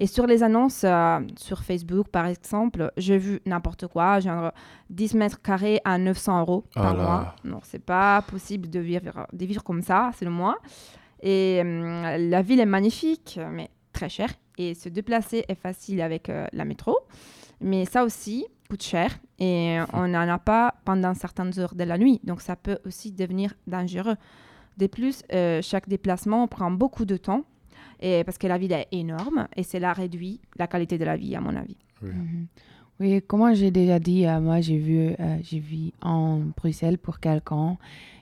Et 0.00 0.06
sur 0.06 0.26
les 0.28 0.42
annonces 0.44 0.82
euh, 0.84 1.18
sur 1.36 1.62
Facebook, 1.64 2.08
par 2.08 2.26
exemple, 2.26 2.92
j'ai 2.96 3.18
vu 3.18 3.40
n'importe 3.46 3.88
quoi, 3.88 4.20
genre 4.20 4.52
10 4.90 5.14
mètres 5.14 5.42
carrés 5.42 5.80
à 5.84 5.98
900 5.98 6.40
euros 6.40 6.64
Oh 6.68 6.80
par 6.80 6.96
là. 6.96 7.02
mois. 7.02 7.34
Non, 7.44 7.60
c'est 7.64 7.84
pas 7.84 8.22
possible 8.22 8.68
de 8.70 8.78
vivre, 8.78 9.26
de 9.32 9.44
vivre 9.46 9.62
comme 9.64 9.82
ça, 9.82 10.10
c'est 10.16 10.24
le 10.24 10.30
mois. 10.30 10.56
Et 11.20 11.58
hum, 11.62 12.02
la 12.30 12.42
ville 12.42 12.60
est 12.60 12.66
magnifique, 12.66 13.40
mais 13.50 13.70
très 13.92 14.08
chère. 14.08 14.30
Et 14.56 14.74
se 14.74 14.88
déplacer 14.88 15.44
est 15.48 15.54
facile 15.60 16.00
avec 16.00 16.28
euh, 16.28 16.46
la 16.52 16.64
métro. 16.64 16.96
Mais 17.60 17.84
ça 17.84 18.04
aussi 18.04 18.46
coûte 18.68 18.82
cher. 18.82 19.18
Et 19.38 19.78
on 19.92 20.08
n'en 20.08 20.28
a 20.28 20.38
pas 20.38 20.74
pendant 20.84 21.14
certaines 21.14 21.58
heures 21.58 21.74
de 21.74 21.84
la 21.84 21.98
nuit. 21.98 22.20
Donc 22.24 22.40
ça 22.40 22.56
peut 22.56 22.78
aussi 22.86 23.12
devenir 23.12 23.54
dangereux. 23.66 24.16
De 24.76 24.86
plus, 24.86 25.22
euh, 25.32 25.60
chaque 25.62 25.88
déplacement 25.88 26.46
prend 26.46 26.70
beaucoup 26.70 27.04
de 27.04 27.16
temps. 27.16 27.44
Et 28.00 28.22
parce 28.22 28.38
que 28.38 28.46
la 28.46 28.58
ville 28.58 28.72
est 28.72 28.86
énorme 28.92 29.48
et 29.56 29.64
cela 29.64 29.92
réduit 29.92 30.40
la 30.56 30.68
qualité 30.68 30.98
de 30.98 31.04
la 31.04 31.16
vie, 31.16 31.34
à 31.34 31.40
mon 31.40 31.56
avis. 31.56 31.76
Oui, 33.00 33.20
comme 33.22 33.52
j'ai 33.54 33.72
déjà 33.72 33.98
dit, 33.98 34.24
euh, 34.24 34.40
moi 34.40 34.60
j'ai 34.60 34.78
vu, 34.78 34.98
euh, 34.98 35.38
j'ai 35.42 35.58
vu 35.58 35.90
en 36.00 36.38
Bruxelles 36.56 36.98
pour 36.98 37.18
quelqu'un 37.18 37.76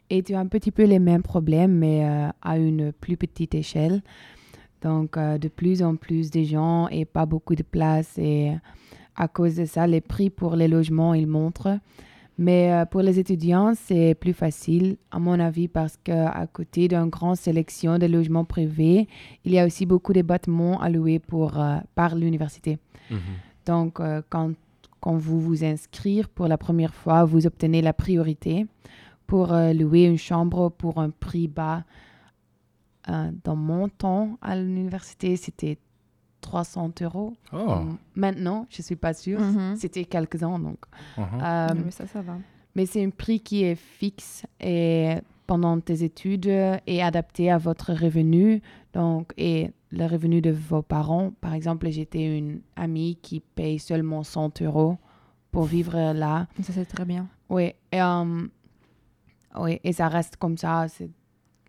et 0.08 0.22
tu 0.22 0.34
as 0.34 0.40
un 0.40 0.46
petit 0.46 0.70
peu 0.70 0.84
les 0.84 0.98
mêmes 0.98 1.22
problèmes, 1.22 1.72
mais 1.72 2.04
euh, 2.04 2.28
à 2.42 2.58
une 2.58 2.92
plus 2.92 3.16
petite 3.16 3.54
échelle. 3.54 4.02
Donc, 4.82 5.16
euh, 5.16 5.38
de 5.38 5.48
plus 5.48 5.82
en 5.82 5.96
plus 5.96 6.30
de 6.30 6.44
gens 6.44 6.88
et 6.88 7.04
pas 7.04 7.26
beaucoup 7.26 7.54
de 7.54 7.62
place. 7.64 8.16
Et 8.18 8.52
à 9.16 9.28
cause 9.28 9.56
de 9.56 9.64
ça, 9.64 9.86
les 9.86 10.00
prix 10.00 10.30
pour 10.30 10.56
les 10.56 10.68
logements, 10.68 11.14
ils 11.14 11.26
montrent. 11.26 11.78
Mais 12.38 12.70
euh, 12.70 12.84
pour 12.84 13.00
les 13.00 13.18
étudiants, 13.18 13.72
c'est 13.74 14.14
plus 14.14 14.34
facile, 14.34 14.98
à 15.10 15.18
mon 15.18 15.40
avis, 15.40 15.68
parce 15.68 15.96
qu'à 15.96 16.46
côté 16.52 16.86
d'une 16.86 17.08
grande 17.08 17.36
sélection 17.36 17.98
de 17.98 18.06
logements 18.06 18.44
privés, 18.44 19.08
il 19.44 19.52
y 19.52 19.58
a 19.58 19.64
aussi 19.64 19.86
beaucoup 19.86 20.12
de 20.12 20.20
bâtiments 20.20 20.86
louer 20.88 21.18
pour, 21.18 21.58
euh, 21.58 21.78
par 21.94 22.14
l'université. 22.14 22.78
Donc, 23.64 24.00
euh, 24.00 24.20
quand, 24.28 24.52
quand 25.00 25.16
vous 25.16 25.40
vous 25.40 25.64
inscrivez 25.64 26.24
pour 26.34 26.46
la 26.46 26.58
première 26.58 26.94
fois, 26.94 27.24
vous 27.24 27.46
obtenez 27.46 27.80
la 27.80 27.94
priorité 27.94 28.66
pour 29.26 29.52
euh, 29.52 29.72
louer 29.72 30.04
une 30.04 30.18
chambre 30.18 30.68
pour 30.68 30.98
un 30.98 31.10
prix 31.10 31.48
bas. 31.48 31.84
Dans 33.44 33.54
mon 33.54 33.88
temps 33.88 34.36
à 34.42 34.56
l'université, 34.56 35.36
c'était 35.36 35.78
300 36.46 36.92
euros. 37.02 37.34
Oh. 37.52 37.56
Hum, 37.56 37.98
Maintenant, 38.14 38.66
je 38.70 38.80
ne 38.80 38.84
suis 38.84 38.96
pas 38.96 39.12
sûre. 39.14 39.40
Mhm. 39.40 39.76
C'était 39.76 40.04
quelques 40.04 40.42
ans, 40.42 40.58
donc. 40.58 40.78
Mhm. 41.18 41.24
Euh, 41.42 41.68
Mais 41.84 41.90
ça, 41.90 42.06
ça 42.06 42.22
va. 42.22 42.36
mais 42.74 42.86
c'est 42.86 43.04
un 43.04 43.10
prix 43.10 43.40
qui 43.40 43.64
est 43.64 43.74
fixe 43.74 44.44
et 44.60 45.16
pendant 45.46 45.78
tes 45.80 46.02
études 46.02 46.46
et 46.86 47.02
adapté 47.02 47.50
à 47.50 47.58
votre 47.58 47.92
revenu. 47.92 48.62
Donc, 48.92 49.32
et 49.36 49.70
le 49.90 50.06
revenu 50.06 50.40
de 50.40 50.50
vos 50.50 50.82
parents. 50.82 51.32
Par 51.40 51.52
exemple, 51.54 51.88
j'étais 51.90 52.38
une 52.38 52.60
amie 52.76 53.16
qui 53.22 53.40
paye 53.40 53.78
seulement 53.78 54.22
100 54.24 54.62
euros 54.62 54.96
pour 55.52 55.64
vivre 55.64 56.12
là. 56.12 56.46
Ça, 56.62 56.72
c'est 56.72 56.84
très 56.86 57.04
bien. 57.04 57.26
Oui, 57.48 57.72
et, 57.92 58.00
euh, 58.02 58.46
oui, 59.58 59.78
et 59.84 59.92
ça 59.92 60.08
reste 60.08 60.36
comme 60.36 60.56
ça. 60.58 60.86
C'est, 60.88 61.10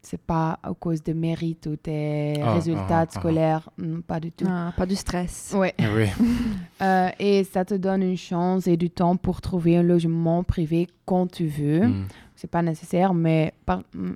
c'est 0.10 0.22
pas 0.22 0.58
à 0.64 0.74
cause 0.74 1.04
de 1.04 1.14
mérite 1.14 1.68
ou 1.68 1.76
tes 1.76 2.42
Ah, 2.42 2.54
résultats 2.54 3.00
ah, 3.02 3.06
ah. 3.08 3.12
scolaires. 3.20 3.70
Non, 3.78 4.02
pas 4.02 4.20
du 4.20 4.32
tout. 4.32 4.46
Ah, 4.50 4.72
pas 4.78 4.86
du 4.86 4.96
stress. 4.96 5.54
Ouais. 5.58 5.74
Oui. 5.80 6.08
Euh, 6.82 7.10
et 7.18 7.44
ça 7.44 7.66
te 7.66 7.74
donne 7.74 8.04
une 8.04 8.18
chance 8.18 8.68
et 8.68 8.78
du 8.78 8.92
temps 8.92 9.16
pour 9.18 9.42
trouver 9.42 9.78
un 9.78 9.82
logement 9.84 10.44
privé 10.44 10.88
quand 11.06 11.26
tu 11.26 11.48
veux. 11.48 11.88
Mm. 11.88 12.08
C'est 12.36 12.52
pas 12.52 12.62
nécessaire, 12.62 13.16
mais 13.16 13.52
par- 13.66 13.82
mm, 13.96 14.12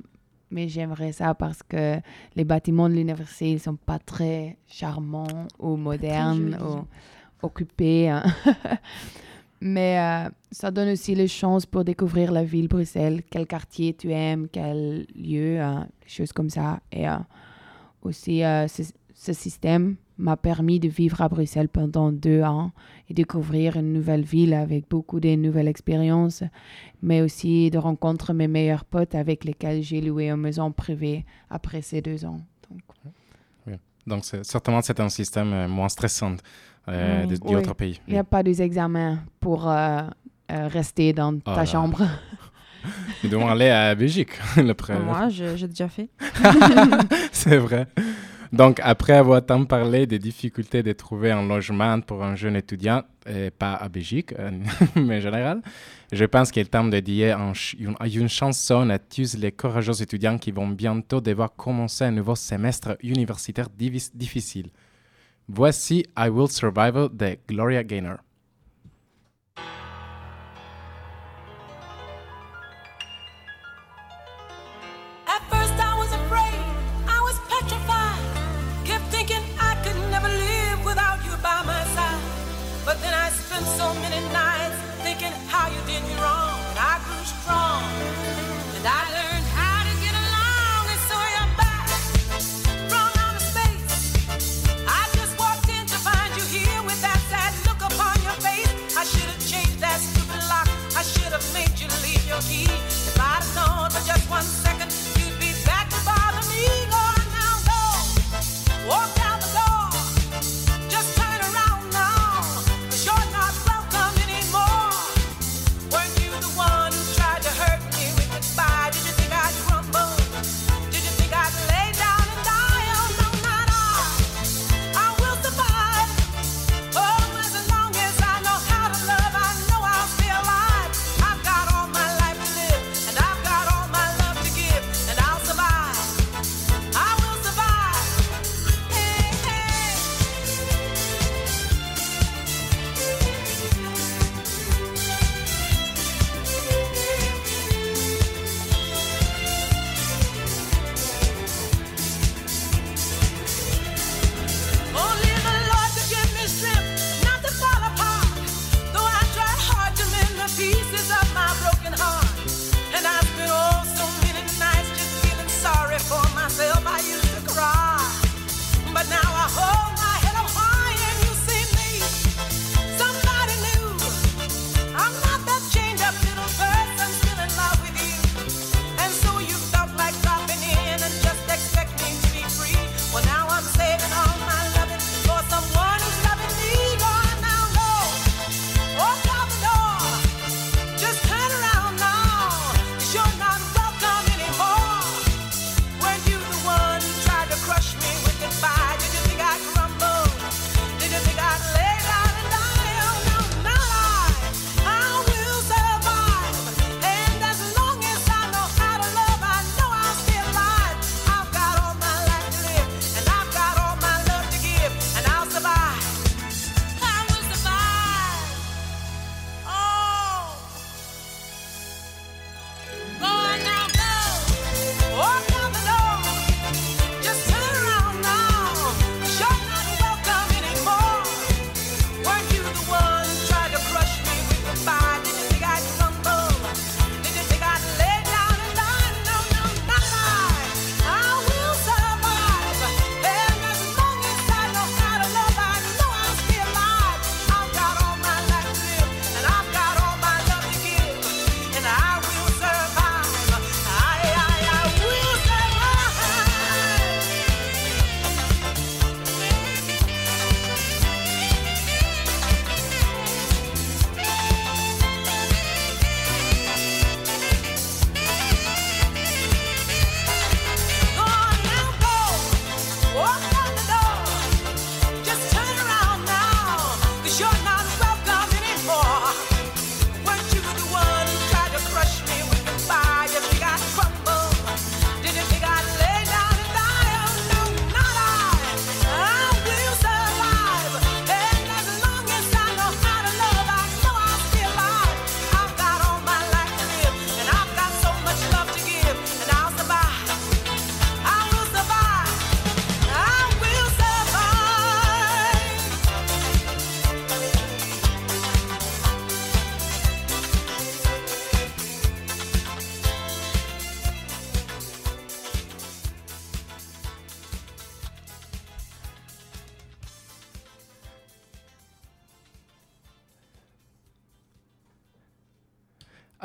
mais 0.52 0.70
j'aimerais 0.70 1.12
ça 1.12 1.34
parce 1.34 1.64
que 1.64 1.96
les 2.36 2.44
bâtiments 2.44 2.88
de 2.88 2.94
l'université, 2.94 3.52
ils 3.54 3.60
sont 3.60 3.78
pas 3.78 3.98
très 3.98 4.58
charmants 4.68 5.48
ou 5.58 5.76
modernes 5.76 6.56
ou 6.64 6.86
occupés. 7.46 8.10
hein. 8.10 8.24
mais 9.62 10.00
euh, 10.00 10.30
ça 10.52 10.72
donne 10.72 10.90
aussi 10.90 11.14
les 11.14 11.28
chances 11.28 11.68
pour 11.68 11.84
découvrir 11.84 12.32
la 12.32 12.44
ville 12.44 12.68
Bruxelles, 12.68 13.22
quel 13.30 13.46
quartier 13.46 13.94
tu 13.94 14.12
aimes, 14.12 14.48
quel 14.52 15.06
lieu, 15.16 15.62
hein, 15.62 15.88
des 16.02 16.10
choses 16.10 16.34
comme 16.34 16.50
ça. 16.50 16.80
Et 16.92 17.08
euh, 17.08 17.18
aussi, 18.02 18.44
euh, 18.44 18.68
ce, 18.68 18.82
ce 19.14 19.34
système 19.34 19.98
m'a 20.18 20.36
permis 20.36 20.80
de 20.80 20.88
vivre 20.88 21.22
à 21.22 21.30
Bruxelles 21.30 21.70
pendant 21.70 22.12
deux 22.12 22.42
ans 22.42 22.72
et 23.08 23.14
découvrir 23.14 23.78
une 23.78 23.94
nouvelle 23.94 24.24
ville 24.24 24.56
avec 24.56 24.90
beaucoup 24.90 25.20
de 25.20 25.36
nouvelles 25.36 25.68
expériences, 25.68 26.44
mais 27.04 27.22
aussi 27.22 27.70
de 27.70 27.78
rencontrer 27.78 28.34
mes 28.34 28.48
meilleurs 28.48 28.86
potes 28.86 29.14
avec 29.14 29.46
lesquels 29.46 29.84
j'ai 29.84 30.02
loué 30.02 30.30
une 30.32 30.38
maison 30.38 30.72
privée 30.72 31.24
après 31.52 31.84
ces 31.84 32.02
deux 32.02 32.26
ans. 32.26 32.38
Donc, 34.08 34.26
certainement, 34.44 34.82
c'est 34.82 35.00
un 35.00 35.10
système 35.10 35.54
euh, 35.54 35.68
moins 35.68 35.90
stressant 35.90 36.36
euh, 36.90 37.26
de- 37.26 37.38
Oui. 37.44 37.56
autre 37.56 37.74
pays. 37.76 38.02
il 38.08 38.14
n'y 38.14 38.20
a 38.20 38.24
pas 38.24 38.42
des 38.44 38.62
examens 38.62 39.20
pour 39.40 39.70
euh, 39.70 40.02
euh, 40.52 40.68
rester 40.68 41.14
dans 41.14 41.34
Oh 41.36 41.40
ta 41.46 41.56
là. 41.58 41.66
chambre. 41.66 42.02
Nous 43.24 43.30
devons 43.30 43.48
aller 43.48 43.70
à 43.70 43.94
Belgique, 43.94 44.32
le 44.58 44.74
Moi, 45.06 45.30
j'ai 45.30 45.68
déjà 45.68 45.88
fait. 45.88 46.10
C'est 47.32 47.58
vrai. 47.58 47.86
Donc, 48.52 48.82
après 48.84 49.14
avoir 49.14 49.46
tant 49.46 49.64
parlé 49.64 50.06
des 50.06 50.20
difficultés 50.20 50.84
de 50.84 50.92
trouver 50.92 51.32
un 51.32 51.48
logement 51.48 52.02
pour 52.02 52.22
un 52.24 52.36
jeune 52.36 52.58
étudiant, 52.58 53.04
et 53.26 53.50
pas 53.50 53.76
à 53.76 53.88
Belgique, 53.88 54.34
euh, 54.38 54.52
mais 54.96 55.18
en 55.18 55.22
général, 55.22 55.62
je 56.12 56.26
pense 56.26 56.52
qu'il 56.52 56.64
est 56.64 56.66
temps 56.66 56.84
de 56.84 57.00
dire 57.00 57.40
une, 57.80 57.96
une 58.06 58.28
chanson 58.28 58.90
à 58.90 59.00
tous 59.00 59.38
les 59.38 59.54
courageux 59.54 60.02
étudiants 60.02 60.38
qui 60.38 60.52
vont 60.52 60.68
bientôt 60.68 61.22
devoir 61.22 61.56
commencer 61.56 62.04
un 62.04 62.12
nouveau 62.12 62.36
semestre 62.36 62.98
universitaire 63.02 63.68
difficile. 63.70 64.70
Voici 65.48 66.06
I 66.18 66.28
Will 66.28 66.50
Survive 66.50 67.10
de 67.14 67.38
Gloria 67.48 67.84
Gaynor. 67.84 68.18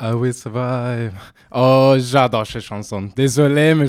Ça 0.07 0.49
va. 0.49 0.85
euh. 0.91 1.09
Oh, 1.51 1.95
j'adore 1.97 2.47
cette 2.47 2.61
chanson. 2.61 3.09
Désolé, 3.13 3.75
mais 3.75 3.87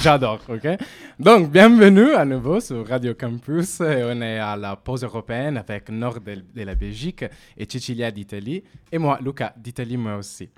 j'adore, 0.00 0.40
ok? 0.48 0.78
Donc, 1.18 1.50
bienvenue 1.50 2.14
à 2.14 2.24
nouveau 2.24 2.60
sur 2.60 2.86
Radio 2.86 3.14
Campus. 3.14 3.80
On 3.80 4.22
est 4.22 4.38
à 4.38 4.56
la 4.56 4.76
pause 4.76 5.02
européenne 5.02 5.56
avec 5.56 5.90
Nord 5.90 6.20
de 6.20 6.62
la 6.62 6.76
Belgique 6.76 7.24
et 7.56 7.66
Cecilia 7.68 8.12
d'Italie. 8.12 8.62
Et 8.92 8.98
moi, 8.98 9.18
Luca 9.20 9.52
d'Italie, 9.56 9.96
moi 9.96 10.18
aussi. 10.18 10.48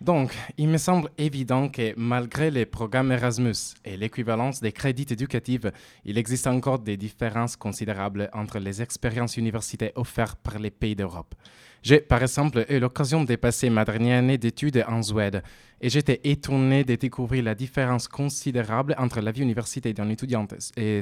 Donc, 0.00 0.32
il 0.56 0.68
me 0.68 0.78
semble 0.78 1.10
évident 1.18 1.68
que 1.68 1.92
malgré 1.96 2.52
les 2.52 2.66
programmes 2.66 3.10
Erasmus 3.10 3.74
et 3.84 3.96
l'équivalence 3.96 4.60
des 4.60 4.70
crédits 4.70 5.06
éducatifs, 5.10 5.66
il 6.04 6.16
existe 6.16 6.46
encore 6.46 6.78
des 6.78 6.96
différences 6.96 7.56
considérables 7.56 8.30
entre 8.32 8.60
les 8.60 8.82
expériences 8.82 9.36
universitaires 9.36 9.92
offertes 9.96 10.38
par 10.44 10.60
les 10.60 10.70
pays 10.70 10.94
d'Europe. 10.94 11.34
J'ai, 11.82 12.00
par 12.00 12.22
exemple, 12.22 12.64
eu 12.68 12.78
l'occasion 12.78 13.24
de 13.24 13.34
passer 13.34 13.68
ma 13.68 13.84
dernière 13.84 14.20
année 14.20 14.38
d'études 14.38 14.84
en 14.86 15.02
Suède 15.02 15.42
et 15.80 15.90
j'étais 15.90 16.20
étonné 16.22 16.84
de 16.84 16.94
découvrir 16.94 17.42
la 17.42 17.56
différence 17.56 18.06
considérable 18.06 18.94
entre 18.98 19.20
la 19.20 19.32
vie 19.32 19.42
universitaire 19.42 19.92
d'un 19.92 20.08
étudiant 20.08 20.46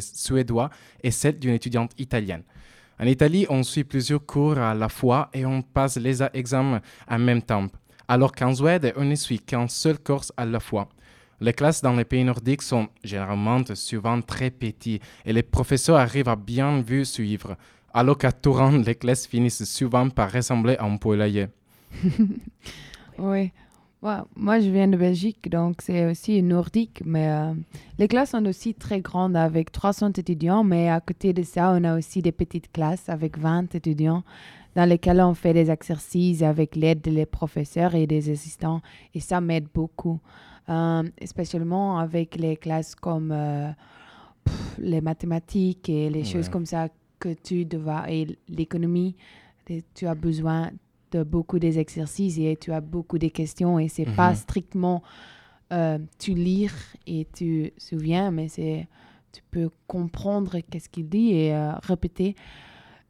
suédois 0.00 0.70
et 1.02 1.10
celle 1.10 1.38
d'une 1.38 1.52
étudiante 1.52 1.92
italienne. 1.98 2.44
En 2.98 3.04
Italie, 3.04 3.44
on 3.50 3.62
suit 3.62 3.84
plusieurs 3.84 4.24
cours 4.24 4.56
à 4.56 4.74
la 4.74 4.88
fois 4.88 5.28
et 5.34 5.44
on 5.44 5.60
passe 5.60 5.98
les 5.98 6.22
examens 6.32 6.80
en 7.06 7.18
même 7.18 7.42
temps, 7.42 7.68
alors 8.08 8.32
qu'en 8.32 8.54
Suède, 8.54 8.94
on 8.96 9.04
ne 9.04 9.14
suit 9.16 9.38
qu'un 9.40 9.68
seul 9.68 9.98
cours 9.98 10.24
à 10.38 10.46
la 10.46 10.60
fois. 10.60 10.88
Les 11.42 11.54
classes 11.54 11.80
dans 11.80 11.94
les 11.94 12.04
pays 12.04 12.24
nordiques 12.24 12.62
sont 12.62 12.88
généralement 13.04 13.62
souvent 13.74 14.20
très 14.20 14.50
petites 14.50 15.02
et 15.24 15.32
les 15.32 15.42
professeurs 15.42 15.96
arrivent 15.96 16.28
à 16.28 16.36
bien 16.36 16.80
vu 16.82 17.04
suivre, 17.04 17.56
alors 17.92 18.18
qu'à 18.18 18.33
Touran, 18.33 18.70
les 18.87 18.94
classes 18.94 19.26
finissent 19.26 19.64
souvent 19.64 20.09
par 20.09 20.33
ressembler 20.33 20.76
à 20.76 20.85
un 20.85 20.96
poulailler. 20.96 21.48
Oui. 23.18 23.53
Ouais, 24.03 24.16
moi, 24.35 24.61
je 24.61 24.70
viens 24.70 24.88
de 24.88 24.96
Belgique, 24.96 25.50
donc 25.50 25.83
c'est 25.83 26.07
aussi 26.11 26.42
nordique, 26.42 27.03
mais 27.05 27.29
euh, 27.29 27.53
les 27.98 28.09
classes 28.09 28.31
sont 28.31 28.46
aussi 28.46 28.72
très 28.72 29.03
grandes 29.03 29.37
avec 29.37 29.70
300 29.70 30.12
étudiants, 30.16 30.64
mais 30.64 30.88
à 30.88 31.00
côté 31.00 31.35
de 31.35 31.42
ça, 31.42 31.74
on 31.76 31.85
a 31.85 31.98
aussi 31.98 32.22
des 32.22 32.33
petites 32.33 32.72
classes 32.72 33.11
avec 33.11 33.37
20 33.37 33.74
étudiants 33.74 34.22
dans 34.74 34.88
lesquelles 34.88 35.20
on 35.20 35.35
fait 35.35 35.53
des 35.53 35.70
exercices 35.70 36.40
avec 36.40 36.76
l'aide 36.76 37.03
des 37.03 37.26
professeurs 37.26 37.94
et 37.94 38.07
des 38.07 38.31
assistants, 38.31 38.81
et 39.14 39.20
ça 39.20 39.42
m'aide 39.42 39.66
beaucoup, 39.74 40.18
Euh, 40.70 41.03
spécialement 41.24 41.98
avec 41.98 42.37
les 42.37 42.57
classes 42.57 42.94
comme 42.94 43.33
euh, 43.33 43.70
pff, 44.44 44.76
les 44.79 45.00
mathématiques 45.00 45.88
et 45.88 46.09
les 46.09 46.22
choses 46.22 46.48
comme 46.48 46.64
ça 46.66 46.88
que 47.20 47.33
tu 47.35 47.64
dois, 47.64 48.11
et 48.11 48.26
l'économie, 48.48 49.14
tu 49.94 50.06
as 50.09 50.14
besoin 50.16 50.70
de 51.12 51.22
beaucoup 51.22 51.59
des 51.61 51.78
exercices 51.78 52.38
et 52.38 52.56
tu 52.61 52.72
as 52.72 52.80
beaucoup 52.80 53.18
de 53.18 53.28
questions 53.28 53.78
et 53.78 53.88
c'est 53.88 54.04
pas 54.16 54.30
Mhm. 54.30 54.37
strictement 54.37 55.02
euh, 55.72 55.98
tu 56.18 56.35
lire 56.35 56.72
et 57.06 57.28
tu 57.33 57.70
souviens, 57.78 58.33
mais 58.33 58.48
c'est 58.48 58.88
tu 59.33 59.40
peux 59.52 59.70
comprendre 59.87 60.59
qu'est-ce 60.68 60.88
qu'il 60.88 61.09
dit 61.09 61.30
et 61.33 61.54
euh, 61.54 61.70
répéter. 61.85 62.35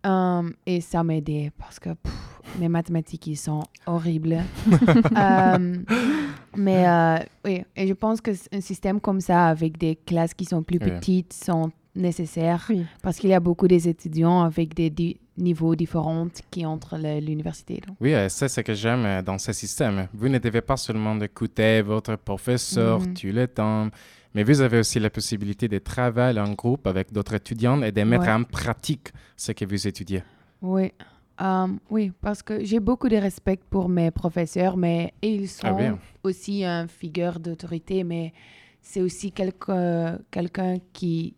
Euh, 0.07 0.51
et 0.67 0.81
ça 0.83 1.03
m'a 1.03 1.17
aidé 1.17 1.51
parce 1.59 1.79
que 1.79 1.91
pff, 1.91 2.41
mes 2.59 2.69
mathématiques 2.69 3.27
ils 3.27 3.37
sont 3.37 3.63
horribles. 3.87 4.39
Mais 6.57 6.87
euh, 6.89 7.19
oui, 7.45 7.63
et 7.77 7.87
je 7.87 7.93
pense 7.95 8.21
que 8.21 8.33
un 8.53 8.61
système 8.61 9.01
comme 9.01 9.21
ça 9.21 9.47
avec 9.49 9.79
des 9.79 9.97
classes 9.97 10.35
qui 10.35 10.45
sont 10.45 10.63
plus 10.63 10.79
petites 10.79 11.33
sont 11.33 11.71
nécessaires 11.95 12.67
Oui. 12.71 12.85
parce 13.03 13.19
qu'il 13.19 13.31
y 13.31 13.35
a 13.35 13.41
beaucoup 13.41 13.69
des 13.69 13.89
étudiants 13.89 14.43
avec 14.43 14.75
des 14.75 14.91
di- 14.91 15.19
niveaux 15.37 15.75
différents 15.75 16.29
qui 16.51 16.65
entrent 16.67 16.95
à 16.95 17.21
l'université. 17.21 17.81
Oui, 18.01 18.15
euh, 18.15 18.29
c'est 18.29 18.49
ce 18.49 18.61
que 18.61 18.75
j'aime 18.75 19.05
euh, 19.05 19.23
dans 19.23 19.39
ce 19.39 19.53
système. 19.53 20.09
Vous 20.13 20.29
ne 20.29 20.39
devez 20.39 20.61
pas 20.61 20.77
seulement 20.77 21.19
écouter 21.21 21.83
votre 21.83 22.17
professeur 22.17 23.01
Mhm. 23.01 23.15
tout 23.15 23.27
le 23.33 23.47
temps, 23.49 23.89
mais 24.35 24.43
vous 24.45 24.61
avez 24.61 24.79
aussi 24.79 25.01
la 25.01 25.11
possibilité 25.11 25.67
de 25.69 25.79
travailler 25.79 26.41
en 26.41 26.53
groupe 26.53 26.87
avec 26.87 27.13
d'autres 27.13 27.35
étudiants 27.35 27.83
et 27.83 27.91
de 27.93 28.03
mettre 28.03 28.25
Ouais. 28.27 28.33
en 28.33 28.45
pratique 28.45 29.09
ce 29.37 29.53
que 29.53 29.65
vous 29.65 29.87
étudiez. 29.89 30.23
Oui. 30.63 30.93
Euh, 31.41 31.67
oui, 31.89 32.13
parce 32.21 32.43
que 32.43 32.63
j'ai 32.63 32.81
beaucoup 32.81 33.09
de 33.09 33.17
respect 33.17 33.59
pour 33.71 33.89
mes 33.89 34.11
professeurs, 34.11 34.77
mais 34.77 35.15
ils 35.23 35.49
sont 35.49 35.67
Ah 35.69 35.73
bien. 35.73 35.99
aussi 36.23 36.65
une 36.65 36.87
figure 36.87 37.41
d'autorité, 37.41 38.05
mais 38.05 38.35
c'est 38.83 39.01
aussi 39.01 39.33
quelqu'un 39.33 40.19
quelqu'un 40.31 40.77
qui, 40.93 41.35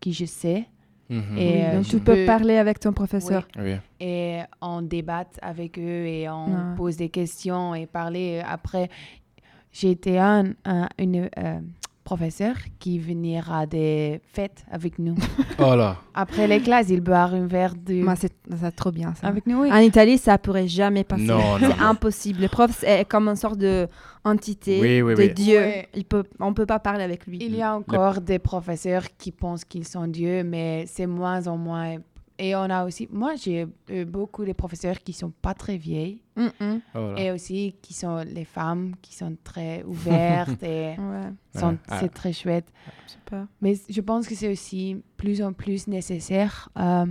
qui 0.00 0.12
je 0.12 0.24
sais 0.24 0.66
Mhm. 1.10 1.38
Et, 1.38 1.52
Oui, 1.54 1.62
euh, 1.62 1.72
donc 1.76 1.84
je 1.84 1.90
tu 1.90 2.00
peux 2.00 2.26
parler 2.26 2.56
avec 2.58 2.80
ton 2.80 2.92
professeur. 2.92 3.48
Oui. 3.58 3.76
et 3.98 4.40
on 4.60 4.82
débatte 4.82 5.38
avec 5.40 5.78
eux 5.78 6.06
et 6.06 6.28
on 6.28 6.74
pose 6.76 6.96
des 6.98 7.08
questions 7.08 7.74
et 7.74 7.86
parler. 7.86 8.42
Après, 8.46 8.90
j'ai 9.72 9.90
été 9.92 10.18
un, 10.18 10.52
un 10.66 10.86
une, 10.98 11.30
euh, 11.38 11.60
professeur 12.08 12.54
qui 12.78 12.98
venait 12.98 13.42
à 13.50 13.66
des 13.66 14.22
fêtes 14.32 14.64
avec 14.70 14.98
nous. 14.98 15.14
Oh 15.60 15.74
là. 15.74 15.96
Après 16.14 16.46
les 16.46 16.60
classes, 16.60 16.86
il 16.88 17.00
boit 17.00 17.24
un 17.40 17.46
verre 17.46 17.74
de... 17.74 17.94
Moi, 18.04 18.14
c'est 18.14 18.32
c'est 18.60 18.76
trop 18.76 18.92
bien 18.92 19.12
ça. 19.14 19.26
avec 19.26 19.44
nous, 19.44 19.62
oui. 19.62 19.72
En 19.72 19.78
Italie, 19.78 20.16
ça 20.16 20.38
pourrait 20.38 20.68
jamais 20.68 21.02
passer. 21.02 21.24
Non, 21.24 21.58
non. 21.58 21.68
C'est 21.68 21.82
impossible. 21.82 22.42
Le 22.42 22.48
prof 22.48 22.84
est 22.84 23.04
comme 23.04 23.26
une 23.28 23.34
sorte 23.36 23.58
de 23.58 23.88
entité 24.24 24.80
Oui, 24.80 25.02
oui, 25.02 25.14
de 25.16 25.22
oui. 25.22 25.34
Dieu. 25.34 25.60
Il 25.94 26.04
peut, 26.04 26.22
on 26.38 26.54
peut 26.54 26.64
pas 26.64 26.78
parler 26.78 27.02
avec 27.02 27.26
lui. 27.26 27.38
Il 27.40 27.56
y 27.56 27.62
a 27.62 27.74
encore 27.74 28.20
des 28.20 28.38
professeurs 28.38 29.02
qui 29.18 29.32
pensent 29.32 29.64
qu'ils 29.64 29.86
sont 29.86 30.06
dieux, 30.06 30.44
mais 30.44 30.84
c'est 30.86 31.08
moins 31.08 31.46
en 31.48 31.56
moins. 31.56 31.96
Et 32.40 32.54
on 32.54 32.70
a 32.70 32.84
aussi, 32.84 33.08
moi 33.10 33.34
j'ai 33.34 33.66
eu 33.90 34.04
beaucoup 34.04 34.44
de 34.44 34.52
professeurs 34.52 34.98
qui 35.00 35.12
sont 35.12 35.30
pas 35.42 35.54
très 35.54 35.76
vieilles 35.76 36.22
Mm, 36.36 36.46
mm. 36.60 36.80
Oh 36.94 37.14
et 37.16 37.32
aussi 37.32 37.74
qui 37.82 37.92
sont 37.94 38.18
les 38.24 38.44
femmes 38.44 38.94
qui 39.02 39.12
sont 39.16 39.36
très 39.42 39.82
ouvertes 40.52 40.62
et 40.62 40.94
Ouais, 40.96 41.32
sont- 41.58 41.70
Ouais. 41.70 41.98
C'est 41.98 42.08
très 42.14 42.32
chouette. 42.32 42.72
super. 43.08 43.48
Mais 43.60 43.74
je 43.88 44.00
pense 44.00 44.28
que 44.28 44.36
c'est 44.36 44.48
aussi 44.52 45.02
plus 45.16 45.42
en 45.42 45.52
plus 45.52 45.88
nécessaire 45.88 46.68
euh, 46.78 47.06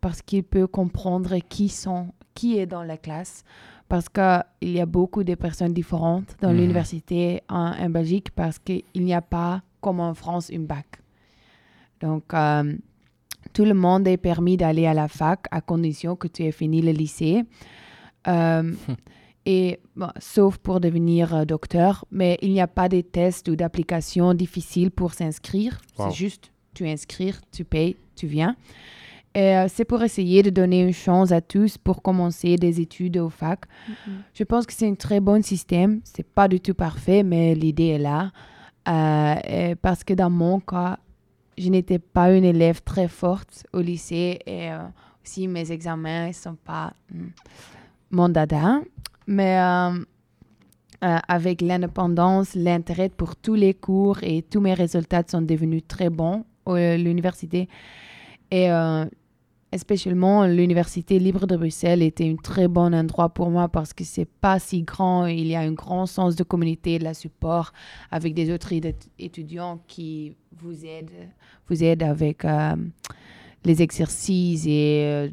parce 0.00 0.22
qu'il 0.22 0.44
peut 0.44 0.68
comprendre 0.68 1.36
qui 1.48 1.68
sont, 1.68 2.12
qui 2.34 2.56
est 2.58 2.66
dans 2.66 2.84
la 2.84 2.96
classe. 2.96 3.42
Parce 3.88 4.08
qu'il 4.08 4.70
y 4.70 4.80
a 4.80 4.86
beaucoup 4.86 5.24
de 5.24 5.34
personnes 5.34 5.72
différentes 5.74 6.36
dans 6.40 6.50
Mhm. 6.52 6.56
l'université 6.56 7.42
en, 7.48 7.72
en 7.84 7.90
Belgique 7.90 8.30
parce 8.30 8.60
qu'il 8.60 8.84
n'y 8.94 9.12
a 9.12 9.20
pas, 9.22 9.62
comme 9.80 9.98
en 9.98 10.14
France, 10.14 10.48
une 10.50 10.66
bac. 10.66 10.86
Donc, 12.00 12.32
euh, 12.32 12.74
tout 13.52 13.64
le 13.64 13.74
monde 13.74 14.06
est 14.08 14.16
permis 14.16 14.56
d'aller 14.56 14.86
à 14.86 14.94
la 14.94 15.08
fac 15.08 15.46
à 15.50 15.60
condition 15.60 16.16
que 16.16 16.28
tu 16.28 16.44
aies 16.44 16.52
fini 16.52 16.82
le 16.82 16.92
lycée. 16.92 17.44
Euh, 18.28 18.72
et 19.46 19.80
bon, 19.96 20.10
sauf 20.18 20.58
pour 20.58 20.80
devenir 20.80 21.34
euh, 21.34 21.44
docteur, 21.44 22.04
mais 22.10 22.38
il 22.42 22.52
n'y 22.52 22.60
a 22.60 22.68
pas 22.68 22.88
de 22.88 23.00
tests 23.00 23.48
ou 23.48 23.56
d'applications 23.56 24.34
difficiles 24.34 24.90
pour 24.90 25.14
s'inscrire. 25.14 25.80
Wow. 25.98 26.10
C'est 26.10 26.16
juste, 26.16 26.52
tu 26.74 26.88
inscrire, 26.88 27.40
tu 27.50 27.64
payes, 27.64 27.96
tu 28.16 28.26
viens. 28.26 28.56
Et 29.34 29.56
euh, 29.56 29.66
c'est 29.68 29.84
pour 29.86 30.02
essayer 30.02 30.42
de 30.42 30.50
donner 30.50 30.82
une 30.82 30.92
chance 30.92 31.32
à 31.32 31.40
tous 31.40 31.78
pour 31.78 32.02
commencer 32.02 32.56
des 32.56 32.80
études 32.80 33.16
au 33.16 33.30
fac. 33.30 33.60
Je 34.34 34.44
pense 34.44 34.66
que 34.66 34.74
c'est 34.74 34.88
un 34.88 34.94
très 34.94 35.20
bon 35.20 35.42
système. 35.42 36.00
C'est 36.04 36.26
pas 36.26 36.48
du 36.48 36.60
tout 36.60 36.74
parfait, 36.74 37.22
mais 37.22 37.54
l'idée 37.54 37.88
est 37.88 37.98
là. 37.98 38.30
Euh, 38.88 39.34
et 39.44 39.74
parce 39.76 40.04
que 40.04 40.12
dans 40.12 40.28
mon 40.28 40.60
cas, 40.60 40.98
je 41.58 41.68
n'étais 41.68 41.98
pas 41.98 42.32
une 42.32 42.44
élève 42.44 42.82
très 42.82 43.08
forte 43.08 43.66
au 43.72 43.80
lycée 43.80 44.38
et 44.46 44.70
euh, 44.72 44.78
aussi 45.24 45.48
mes 45.48 45.70
examens 45.70 46.28
ne 46.28 46.32
sont 46.32 46.56
pas 46.56 46.92
hmm, 47.12 47.28
mon 48.10 48.28
dada. 48.28 48.80
Mais 49.26 49.58
euh, 49.58 49.98
euh, 51.04 51.18
avec 51.28 51.60
l'indépendance, 51.60 52.54
l'intérêt 52.54 53.08
pour 53.08 53.36
tous 53.36 53.54
les 53.54 53.74
cours 53.74 54.18
et 54.22 54.42
tous 54.42 54.60
mes 54.60 54.74
résultats 54.74 55.22
sont 55.26 55.42
devenus 55.42 55.82
très 55.86 56.10
bons 56.10 56.44
à 56.66 56.96
l'université. 56.96 57.68
Et 58.50 58.68
spécialement 59.78 60.46
l'université 60.46 61.18
libre 61.18 61.46
de 61.46 61.56
Bruxelles 61.56 62.02
était 62.02 62.28
un 62.30 62.36
très 62.36 62.68
bon 62.68 62.94
endroit 62.94 63.30
pour 63.30 63.50
moi 63.50 63.68
parce 63.68 63.92
que 63.94 64.04
c'est 64.04 64.28
pas 64.28 64.58
si 64.58 64.82
grand, 64.82 65.26
il 65.26 65.46
y 65.46 65.54
a 65.54 65.60
un 65.60 65.72
grand 65.72 66.06
sens 66.06 66.36
de 66.36 66.44
communauté, 66.44 66.98
de 66.98 67.04
la 67.04 67.14
support 67.14 67.72
avec 68.10 68.34
des 68.34 68.52
autres 68.52 68.72
étudiants 69.18 69.80
qui 69.86 70.36
vous 70.60 70.84
aident, 70.84 71.10
vous 71.68 71.82
aident 71.82 72.02
avec 72.02 72.44
euh, 72.44 72.76
les 73.64 73.80
exercices 73.82 74.66
et 74.66 75.02
euh, 75.04 75.28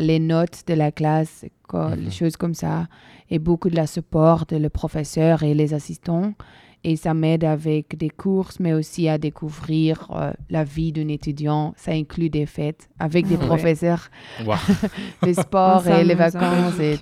les 0.00 0.18
notes 0.18 0.62
de 0.66 0.74
la 0.74 0.92
classe, 0.92 1.44
quoi, 1.68 1.96
Mhm. 1.96 2.04
les 2.04 2.10
choses 2.10 2.36
comme 2.36 2.54
ça, 2.54 2.88
et 3.30 3.38
beaucoup 3.38 3.70
de 3.70 3.76
la 3.76 3.86
support 3.86 4.46
de 4.46 4.56
le 4.56 4.68
professeur 4.68 5.42
et 5.42 5.54
les 5.54 5.74
assistants. 5.74 6.34
Et 6.84 6.96
ça 6.96 7.14
m'aide 7.14 7.44
avec 7.44 7.96
des 7.96 8.10
courses, 8.10 8.58
mais 8.58 8.72
aussi 8.72 9.08
à 9.08 9.16
découvrir 9.16 10.08
euh, 10.10 10.32
la 10.50 10.64
vie 10.64 10.90
d'un 10.90 11.06
étudiant. 11.08 11.74
Ça 11.76 11.92
inclut 11.92 12.28
des 12.28 12.44
fêtes 12.44 12.88
avec 12.98 13.26
des 13.28 13.36
Ouais. 13.36 13.46
professeurs, 13.46 14.10
Wow. 14.44 14.54
les 15.22 15.34
sports 15.34 15.86
et 15.86 16.02
les 16.02 16.16
vacances. 16.16 16.80
et 16.80 16.98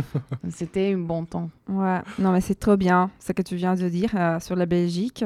C'était 0.50 0.92
un 0.94 0.98
bon 0.98 1.24
temps. 1.24 1.48
Ouais, 1.68 2.00
non, 2.18 2.32
mais 2.32 2.40
c'est 2.42 2.58
trop 2.58 2.76
bien 2.76 3.10
ce 3.18 3.32
que 3.32 3.40
tu 3.42 3.56
viens 3.56 3.74
de 3.74 3.88
dire 3.88 4.10
euh, 4.14 4.38
sur 4.40 4.54
la 4.56 4.66
Belgique. 4.66 5.24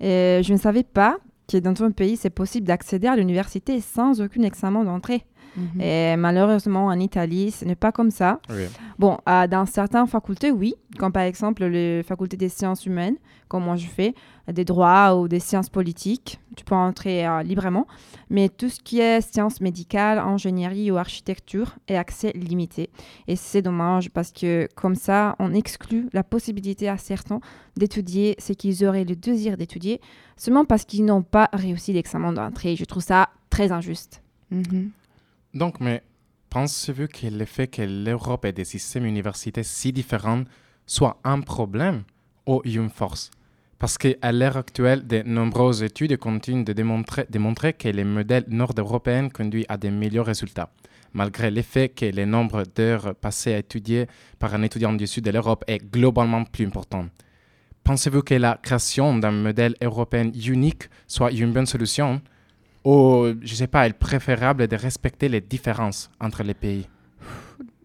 Et 0.00 0.40
je 0.44 0.52
ne 0.52 0.58
savais 0.58 0.82
pas 0.84 1.16
que 1.50 1.56
dans 1.56 1.72
ton 1.72 1.90
pays, 1.90 2.18
c'est 2.18 2.28
possible 2.30 2.66
d'accéder 2.66 3.06
à 3.08 3.16
l'université 3.16 3.80
sans 3.80 4.20
aucun 4.20 4.42
examen 4.42 4.84
d'entrée. 4.84 5.24
Mhm. 5.58 5.80
Et 5.80 6.16
malheureusement, 6.16 6.86
en 6.86 6.98
Italie, 6.98 7.50
ce 7.50 7.64
n'est 7.64 7.74
pas 7.74 7.92
comme 7.92 8.10
ça. 8.10 8.40
Oui. 8.50 8.64
Bon, 8.98 9.18
euh, 9.28 9.46
dans 9.46 9.66
certaines 9.66 10.06
facultés, 10.06 10.50
oui, 10.50 10.74
comme 10.98 11.12
par 11.12 11.22
exemple 11.22 11.64
les 11.64 12.02
facultés 12.02 12.36
des 12.36 12.48
sciences 12.48 12.86
humaines, 12.86 13.16
comme 13.48 13.64
moi 13.64 13.76
je 13.76 13.86
fais, 13.86 14.14
des 14.52 14.64
droits 14.64 15.16
ou 15.16 15.28
des 15.28 15.40
sciences 15.40 15.68
politiques, 15.68 16.38
tu 16.56 16.64
peux 16.64 16.74
entrer 16.74 17.26
euh, 17.26 17.42
librement. 17.42 17.86
Mais 18.30 18.48
tout 18.48 18.68
ce 18.68 18.80
qui 18.80 19.00
est 19.00 19.20
sciences 19.20 19.60
médicales, 19.60 20.18
ingénierie 20.18 20.90
ou 20.90 20.96
architecture 20.96 21.76
est 21.88 21.96
accès 21.96 22.32
limité. 22.32 22.90
Et 23.26 23.36
c'est 23.36 23.62
dommage 23.62 24.10
parce 24.10 24.32
que 24.32 24.68
comme 24.74 24.94
ça, 24.94 25.34
on 25.38 25.52
exclut 25.54 26.08
la 26.12 26.22
possibilité 26.22 26.88
à 26.88 26.98
certains 26.98 27.40
d'étudier 27.76 28.36
ce 28.38 28.52
qu'ils 28.52 28.84
auraient 28.84 29.04
le 29.04 29.16
désir 29.16 29.56
d'étudier, 29.56 30.00
seulement 30.36 30.64
parce 30.64 30.84
qu'ils 30.84 31.04
n'ont 31.04 31.22
pas 31.22 31.48
réussi 31.52 31.92
l'examen 31.92 32.32
d'entrée. 32.32 32.76
Je 32.76 32.84
trouve 32.84 33.02
ça 33.02 33.28
très 33.50 33.72
injuste. 33.72 34.22
Mhm. 34.50 34.90
Donc, 35.54 35.80
mais 35.80 36.02
pensez-vous 36.50 37.08
que 37.08 37.26
le 37.26 37.44
fait 37.44 37.68
que 37.68 37.82
l'Europe 37.82 38.44
ait 38.44 38.52
des 38.52 38.64
systèmes 38.64 39.06
universitaires 39.06 39.64
si 39.64 39.92
différents 39.92 40.44
soit 40.86 41.18
un 41.24 41.40
problème 41.40 42.02
ou 42.46 42.60
une 42.64 42.90
force 42.90 43.30
Parce 43.78 43.96
qu'à 43.96 44.32
l'heure 44.32 44.56
actuelle, 44.56 45.06
de 45.06 45.22
nombreuses 45.22 45.82
études 45.82 46.16
continuent 46.18 46.64
de 46.64 46.72
démontrer, 46.72 47.72
que 47.72 47.88
les 47.88 48.04
modèles 48.04 48.44
nord-européens 48.48 49.28
conduisent 49.28 49.66
à 49.68 49.76
des 49.76 49.90
meilleurs 49.90 50.26
résultats, 50.26 50.70
malgré 51.12 51.50
le 51.50 51.62
fait 51.62 51.88
que 51.90 52.06
le 52.06 52.24
nombre 52.24 52.64
d'heures 52.74 53.14
passées 53.14 53.54
à 53.54 53.58
étudier 53.58 54.06
par 54.38 54.54
un 54.54 54.62
étudiant 54.62 54.92
du 54.92 55.06
sud 55.06 55.24
de 55.24 55.30
l'Europe 55.30 55.64
est 55.66 55.78
globalement 55.78 56.44
plus 56.44 56.66
important. 56.66 57.06
Pensez-vous 57.84 58.22
que 58.22 58.34
la 58.34 58.58
création 58.62 59.16
d'un 59.16 59.30
modèle 59.30 59.74
européen 59.80 60.30
unique 60.34 60.90
soit 61.06 61.32
une 61.32 61.52
bonne 61.52 61.64
solution? 61.64 62.20
Ou, 62.84 63.26
je 63.40 63.52
ne 63.52 63.56
sais 63.56 63.66
pas, 63.66 63.86
est 63.86 63.92
préférable 63.92 64.66
de 64.68 64.76
respecter 64.76 65.28
les 65.28 65.40
différences 65.40 66.10
entre 66.20 66.42
les 66.42 66.54
pays? 66.54 66.86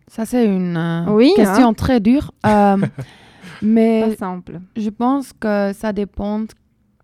Ça, 0.08 0.26
c'est 0.26 0.46
une 0.46 0.78
euh, 0.78 1.06
Oui, 1.12 1.34
question 1.36 1.74
très 1.74 2.00
dure. 2.00 2.32
Euh, 2.46 2.78
mais 3.62 4.10
Pas 4.10 4.16
simple. 4.16 4.60
je 4.76 4.90
pense 4.90 5.34
que 5.34 5.72
ça 5.74 5.92
dépend 5.92 6.46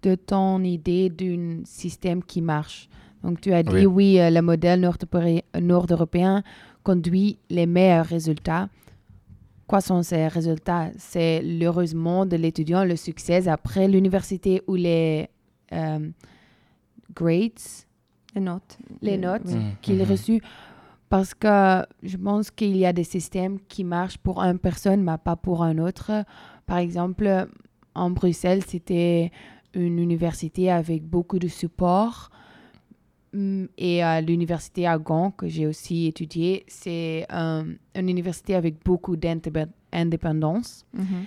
de 0.04 0.16
ton 0.16 0.64
idée 0.64 1.10
d'un 1.10 1.62
système 1.66 2.24
qui 2.24 2.42
marche. 2.42 2.88
Donc, 3.24 3.42
tu 3.42 3.52
as 3.52 3.64
dit, 3.64 3.74
Oui. 3.74 3.86
oui, 3.86 4.20
euh, 4.20 4.30
le 4.30 4.42
modèle 4.42 4.80
nord-européen 4.82 5.42
nord-européen 5.60 6.44
conduit 6.84 7.38
les 7.50 7.66
meilleurs 7.66 8.06
résultats. 8.06 8.70
Quoi 9.68 9.82
sont 9.82 10.02
ces 10.04 10.28
résultats? 10.28 10.90
C'est 10.98 11.42
l'heureusement 11.42 12.26
de 12.26 12.36
l'étudiant, 12.38 12.84
le 12.86 12.96
succès 12.96 13.48
après 13.48 13.88
l'université 13.88 14.62
ou 14.68 14.76
les 14.76 15.28
euh, 15.74 16.10
grades, 17.16 17.60
Les 18.36 18.42
notes. 18.42 18.78
les 19.02 19.14
Euh, 19.18 19.18
notes 19.18 19.42
oui. 19.46 19.56
Mhm, 19.56 19.72
qu'il 19.82 20.02
a 20.02 20.06
mhm. 20.06 20.12
reçues. 20.12 20.42
Parce 21.10 21.34
que 21.34 21.84
je 22.04 22.18
pense 22.18 22.52
qu'il 22.52 22.78
y 22.78 22.86
a 22.86 22.94
des 22.94 23.04
systèmes 23.04 23.58
qui 23.68 23.84
marchent 23.84 24.20
pour 24.20 24.40
une 24.42 24.60
personne, 24.60 25.04
mais 25.04 25.18
pas 25.18 25.36
pour 25.36 25.64
un 25.64 25.80
autre. 25.80 26.12
Par 26.68 26.78
exemple, 26.78 27.48
en 27.96 28.12
Bruxelles, 28.12 28.64
c'était 28.68 29.32
une 29.74 29.98
université 29.98 30.70
avec 30.70 31.04
beaucoup 31.04 31.40
de 31.40 31.48
support. 31.48 32.30
Hum, 33.34 33.68
Et 33.78 34.02
à 34.04 34.22
l'université 34.22 34.86
à 34.88 34.98
Gand, 35.00 35.32
que 35.32 35.48
j'ai 35.48 35.66
aussi 35.68 36.06
étudié, 36.08 36.64
c'est 36.68 37.26
euh, 37.32 37.64
une 37.96 38.10
université 38.10 38.54
avec 38.56 38.84
beaucoup 38.84 39.16
d'indépendance. 39.94 40.86
Mhm. 40.94 41.26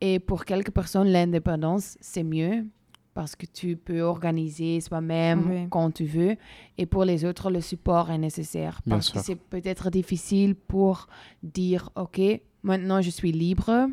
Et 0.00 0.18
pour 0.18 0.44
quelques 0.44 0.70
personnes, 0.72 1.08
l'indépendance, 1.08 1.96
c'est 2.00 2.24
mieux 2.24 2.66
parce 3.14 3.36
que 3.36 3.44
tu 3.46 3.76
peux 3.76 4.00
organiser 4.02 4.80
soi-même 4.80 5.50
Oui. 5.50 5.66
quand 5.70 5.90
tu 5.92 6.04
veux. 6.06 6.36
Et 6.78 6.86
pour 6.86 7.04
les 7.04 7.24
autres, 7.24 7.50
le 7.50 7.60
support 7.60 8.10
est 8.10 8.18
nécessaire. 8.18 8.80
Bien 8.86 8.96
Parce 8.96 9.10
que 9.10 9.18
c'est 9.20 9.36
peut-être 9.36 9.90
difficile 9.90 10.54
pour 10.54 11.06
dire, 11.42 11.90
OK, 11.96 12.20
maintenant 12.62 13.00
je 13.02 13.10
suis 13.10 13.32
libre. 13.32 13.88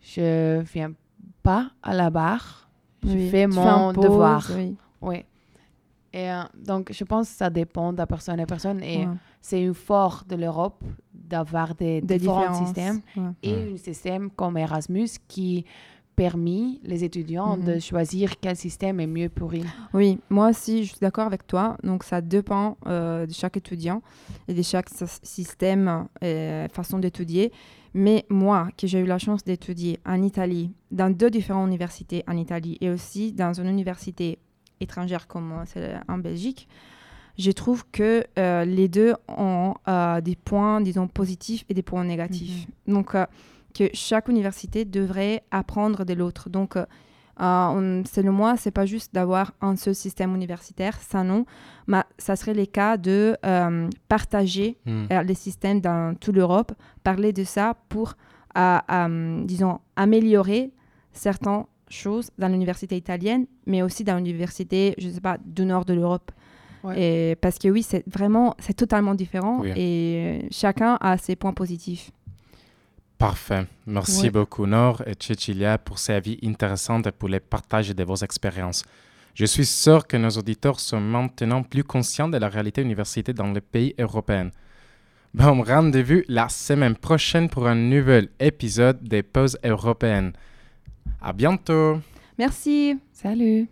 Je 0.00 0.60
viens 0.72 0.92
pas 1.42 1.70
à 1.82 1.94
la 1.94 2.10
barre. 2.10 2.68
Je 3.02 3.08
Oui. 3.12 3.28
fais 3.30 3.46
Tu 3.48 3.54
mon 3.54 3.92
pause, 3.92 4.04
devoir. 4.04 4.50
oui. 4.56 4.76
Oui. 5.02 5.24
Et 6.12 6.30
euh, 6.30 6.42
donc, 6.56 6.90
je 6.92 7.04
pense 7.04 7.28
que 7.30 7.36
ça 7.36 7.50
dépend 7.50 7.92
de 7.92 8.04
personne 8.04 8.40
à 8.40 8.46
personne. 8.46 8.82
Et 8.82 9.06
Ouais. 9.06 9.14
c'est 9.40 9.62
une 9.62 9.74
force 9.74 10.26
de 10.26 10.36
l'Europe 10.36 10.82
d'avoir 11.14 11.74
des, 11.74 12.00
Des 12.00 12.18
différents 12.18 12.40
différences. 12.50 12.66
systèmes 12.66 13.00
Ouais. 13.16 13.30
et 13.42 13.72
un 13.74 13.76
système 13.76 14.30
comme 14.30 14.56
Erasmus 14.56 15.08
qui 15.28 15.64
permet 16.24 16.78
les 16.92 17.02
étudiants 17.08 17.56
Mhm. 17.56 17.64
de 17.68 17.74
choisir 17.78 18.26
quel 18.42 18.54
système 18.66 18.96
est 19.00 19.06
mieux 19.18 19.30
pour 19.38 19.50
eux. 19.54 19.66
Oui, 19.94 20.18
moi 20.28 20.50
aussi, 20.50 20.84
je 20.84 20.90
suis 20.90 21.00
d'accord 21.00 21.26
avec 21.32 21.46
toi. 21.46 21.64
Donc, 21.82 22.04
ça 22.10 22.20
dépend 22.20 22.76
euh, 22.86 23.24
de 23.26 23.32
chaque 23.32 23.56
étudiant 23.56 24.02
et 24.48 24.52
de 24.52 24.62
chaque 24.72 24.90
sy- 24.90 25.20
système 25.22 25.86
et 26.20 26.66
façon 26.78 26.98
d'étudier. 26.98 27.52
Mais 27.94 28.18
moi, 28.28 28.68
que 28.76 28.86
j'ai 28.86 29.00
eu 29.00 29.06
la 29.06 29.18
chance 29.18 29.42
d'étudier 29.44 29.98
en 30.04 30.22
Italie, 30.22 30.66
dans 30.90 31.10
deux 31.20 31.30
différentes 31.30 31.68
universités 31.68 32.22
en 32.32 32.36
Italie 32.36 32.76
et 32.82 32.90
aussi 32.90 33.32
dans 33.32 33.54
une 33.60 33.68
université 33.78 34.38
étrangère 34.78 35.26
comme 35.26 35.50
celle 35.70 36.02
en 36.06 36.18
Belgique, 36.18 36.68
je 37.38 37.50
trouve 37.52 37.80
que 37.90 38.24
euh, 38.38 38.64
les 38.66 38.88
deux 38.88 39.14
ont 39.28 39.74
euh, 39.88 40.20
des 40.20 40.36
points, 40.36 40.82
disons, 40.82 41.08
positifs 41.08 41.64
et 41.70 41.74
des 41.74 41.82
points 41.90 42.04
négatifs. 42.04 42.66
Donc, 42.86 43.14
euh, 43.14 43.24
que 43.72 43.88
chaque 43.94 44.28
université 44.28 44.84
devrait 44.84 45.42
apprendre 45.50 46.04
de 46.04 46.14
l'autre. 46.14 46.48
Donc, 46.50 46.76
euh, 46.76 46.84
euh, 47.40 47.44
on- 47.44 48.02
selon 48.04 48.32
moi, 48.32 48.56
c'est 48.56 48.70
pas 48.70 48.84
juste 48.86 49.14
d'avoir 49.14 49.52
un 49.60 49.76
seul 49.76 49.94
système 49.94 50.34
universitaire, 50.34 50.98
ça 51.00 51.22
non, 51.24 51.46
mais 51.86 52.02
ça 52.18 52.36
serait 52.36 52.54
le 52.54 52.66
cas 52.66 52.96
de 52.96 53.36
euh, 53.46 53.88
partager 54.08 54.76
Hmm. 54.84 55.06
euh, 55.10 55.22
les 55.22 55.34
systèmes 55.34 55.80
dans 55.80 56.14
toute 56.18 56.34
l'Europe, 56.34 56.72
parler 57.02 57.32
de 57.32 57.44
ça 57.44 57.74
pour, 57.88 58.14
euh, 58.58 58.78
euh, 58.92 59.44
disons, 59.44 59.78
améliorer 59.96 60.72
certaines 61.12 61.64
choses 61.88 62.30
dans 62.38 62.48
l'université 62.48 62.96
italienne, 62.96 63.46
mais 63.66 63.82
aussi 63.82 64.04
dans 64.04 64.16
l'université, 64.16 64.94
je 64.98 65.08
sais 65.08 65.20
pas, 65.20 65.38
du 65.44 65.64
nord 65.64 65.84
de 65.84 65.94
l'Europe. 65.94 66.30
Ouais. 66.84 67.30
Et 67.32 67.36
parce 67.36 67.58
que 67.58 67.68
oui, 67.68 67.82
c'est 67.82 68.04
vraiment, 68.08 68.54
c'est 68.58 68.72
totalement 68.74 69.14
différent 69.14 69.60
Oui. 69.60 69.72
et 69.76 70.48
chacun 70.50 70.96
a 71.00 71.18
ses 71.18 71.36
points 71.36 71.52
positifs. 71.52 72.10
Parfait. 73.20 73.66
Merci 73.86 74.22
Ouais. 74.22 74.30
beaucoup, 74.30 74.66
Nord 74.66 75.02
et 75.06 75.12
Cecilia, 75.20 75.76
pour 75.76 75.98
ces 75.98 76.14
avis 76.14 76.38
intéressants 76.42 77.02
et 77.02 77.12
pour 77.12 77.28
le 77.28 77.38
partage 77.38 77.90
de 77.94 78.02
vos 78.02 78.16
expériences. 78.16 78.82
Je 79.34 79.44
suis 79.44 79.66
sûr 79.66 80.06
que 80.06 80.16
nos 80.16 80.30
auditeurs 80.30 80.80
sont 80.80 81.00
maintenant 81.02 81.62
plus 81.62 81.84
conscients 81.84 82.30
de 82.30 82.38
la 82.38 82.48
réalité 82.48 82.80
universitaire 82.80 83.34
dans 83.34 83.52
les 83.52 83.60
pays 83.60 83.94
européens. 83.98 84.50
Bon, 85.34 85.62
rendez-vous 85.62 86.22
la 86.28 86.48
semaine 86.48 86.96
prochaine 86.96 87.48
pour 87.50 87.68
un 87.68 87.74
nouvel 87.76 88.30
épisode 88.40 89.02
des 89.02 89.22
pauses 89.22 89.58
européennes. 89.62 90.32
À 91.20 91.32
bientôt! 91.34 92.00
Merci. 92.38 92.98
Salut! 93.12 93.68